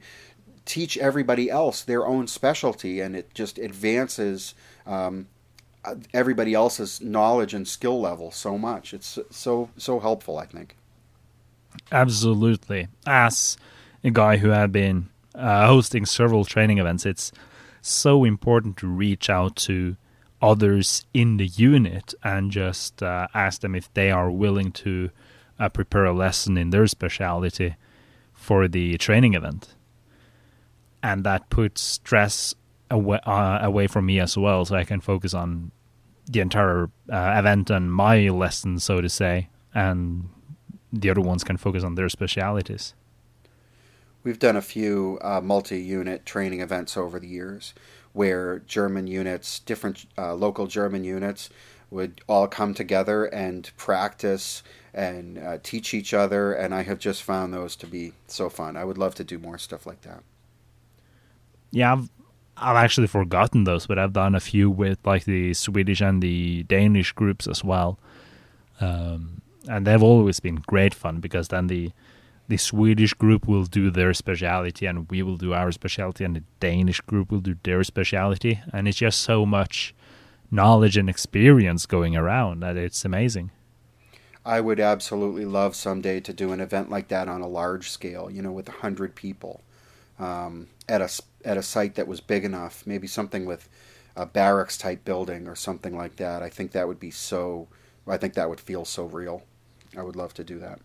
[0.68, 4.54] teach everybody else their own specialty, and it just advances
[4.86, 5.28] um,
[5.84, 8.94] uh, everybody else's knowledge and skill level so much.
[8.94, 10.76] It's so so helpful, I think.
[11.92, 12.88] Absolutely.
[13.06, 13.58] As
[14.04, 17.32] a guy who had been uh, hosting several training events, it's
[17.82, 19.96] so important to reach out to
[20.42, 25.10] others in the unit and just uh, ask them if they are willing to
[25.60, 27.76] uh, prepare a lesson in their specialty
[28.34, 29.70] for the training event.
[31.04, 32.56] And that puts stress
[32.90, 35.72] away, uh, away from me as well, so I can focus on
[36.30, 40.30] the entire uh, event and my lesson, so to say, and
[40.92, 42.94] the other ones can focus on their specialities.
[44.24, 47.74] We've done a few uh, multi-unit training events over the years,
[48.12, 51.50] where German units, different uh, local German units,
[51.90, 56.52] would all come together and practice and uh, teach each other.
[56.52, 58.76] And I have just found those to be so fun.
[58.76, 60.24] I would love to do more stuff like that.
[61.72, 62.10] Yeah, I've
[62.58, 66.64] I've actually forgotten those, but I've done a few with like the Swedish and the
[66.64, 68.00] Danish groups as well,
[68.82, 71.92] um, and they've always been great fun because then the
[72.48, 76.44] the Swedish group will do their speciality and we will do our speciality, and the
[76.60, 79.94] Danish group will do their speciality, and it's just so much
[80.50, 83.52] knowledge and experience going around that it's amazing.
[84.46, 88.32] I would absolutely love someday to do an event like that on a large scale,
[88.32, 89.62] you know, with a hundred people
[90.20, 91.10] um, at a
[91.48, 93.70] at a site that was big enough, maybe something with
[94.16, 96.44] a barracks type building or something like that.
[96.44, 97.68] I think that would be so.
[98.06, 99.44] I think that would feel so real.
[99.98, 100.80] I would love to do that.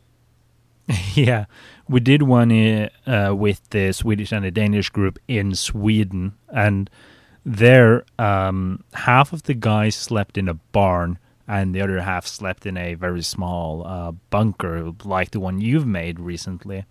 [1.15, 1.47] yeah,
[1.89, 2.51] we did one
[3.07, 6.91] uh, with the Swedish and the Danish group in Sweden, and
[7.45, 12.67] there, um, half of the guys slept in a barn, and the other half slept
[12.67, 16.85] in a very small uh, bunker, like the one you've made recently.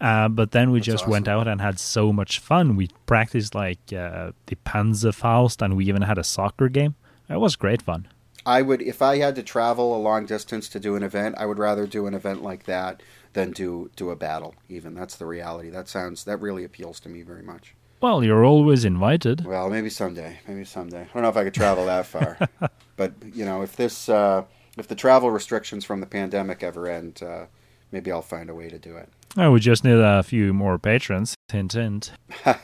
[0.00, 1.12] Uh, but then we That's just awesome.
[1.12, 2.76] went out and had so much fun.
[2.76, 6.94] We practiced like uh, the Panzerfaust, and we even had a soccer game.
[7.28, 8.08] It was great fun.
[8.46, 11.44] I would, if I had to travel a long distance to do an event, I
[11.44, 13.02] would rather do an event like that
[13.34, 14.54] than do do a battle.
[14.68, 15.68] Even that's the reality.
[15.68, 17.74] That sounds that really appeals to me very much.
[18.00, 19.44] Well, you're always invited.
[19.44, 20.38] Well, maybe someday.
[20.46, 21.02] Maybe someday.
[21.02, 22.38] I don't know if I could travel that far,
[22.96, 24.44] but you know, if this, uh,
[24.76, 27.46] if the travel restrictions from the pandemic ever end, uh,
[27.90, 29.08] maybe I'll find a way to do it.
[29.36, 31.34] Oh, we just need a few more patrons.
[31.50, 32.12] Hint, hint.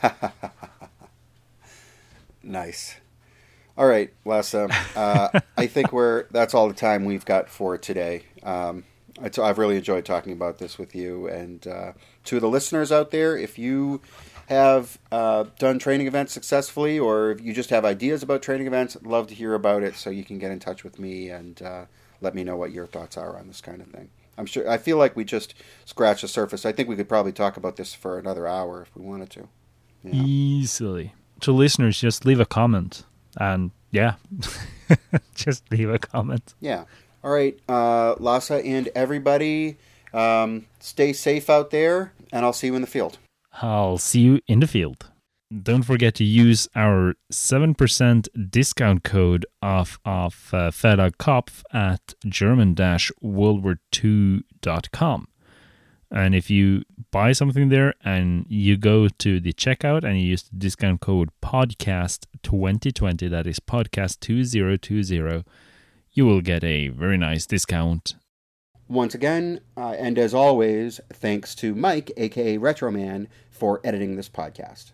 [2.43, 2.95] nice.
[3.77, 4.55] All right, Lasse.
[4.55, 8.23] Uh, I think we're that's all the time we've got for today.
[8.43, 8.85] Um,
[9.21, 11.93] it's, I've really enjoyed talking about this with you, and uh,
[12.25, 14.01] to the listeners out there, if you
[14.47, 18.95] have uh, done training events successfully, or if you just have ideas about training events,
[18.95, 19.95] I'd love to hear about it.
[19.95, 21.85] So you can get in touch with me and uh,
[22.21, 24.09] let me know what your thoughts are on this kind of thing.
[24.37, 24.69] I'm sure.
[24.69, 25.53] I feel like we just
[25.85, 26.65] scratched the surface.
[26.65, 29.47] I think we could probably talk about this for another hour if we wanted to.
[30.03, 30.23] Yeah.
[30.23, 31.13] Easily.
[31.41, 33.03] To listeners, just leave a comment.
[33.37, 34.15] And yeah,
[35.35, 36.53] just leave a comment.
[36.59, 36.85] Yeah.
[37.23, 39.77] All right, uh, Lasse and everybody,
[40.13, 43.17] um, stay safe out there, and I'll see you in the field.
[43.63, 45.09] I'll see you in the field.
[45.61, 55.27] Don't forget to use our 7% discount code off of uh, Kopf at german-wolver2.com.
[56.11, 56.81] And if you
[57.11, 61.29] buy something there and you go to the checkout and you use the discount code
[61.43, 65.45] podcast2020, that is podcast2020,
[66.11, 68.15] you will get a very nice discount.
[68.87, 74.91] Once again, uh, and as always, thanks to Mike, aka Retroman, for editing this podcast.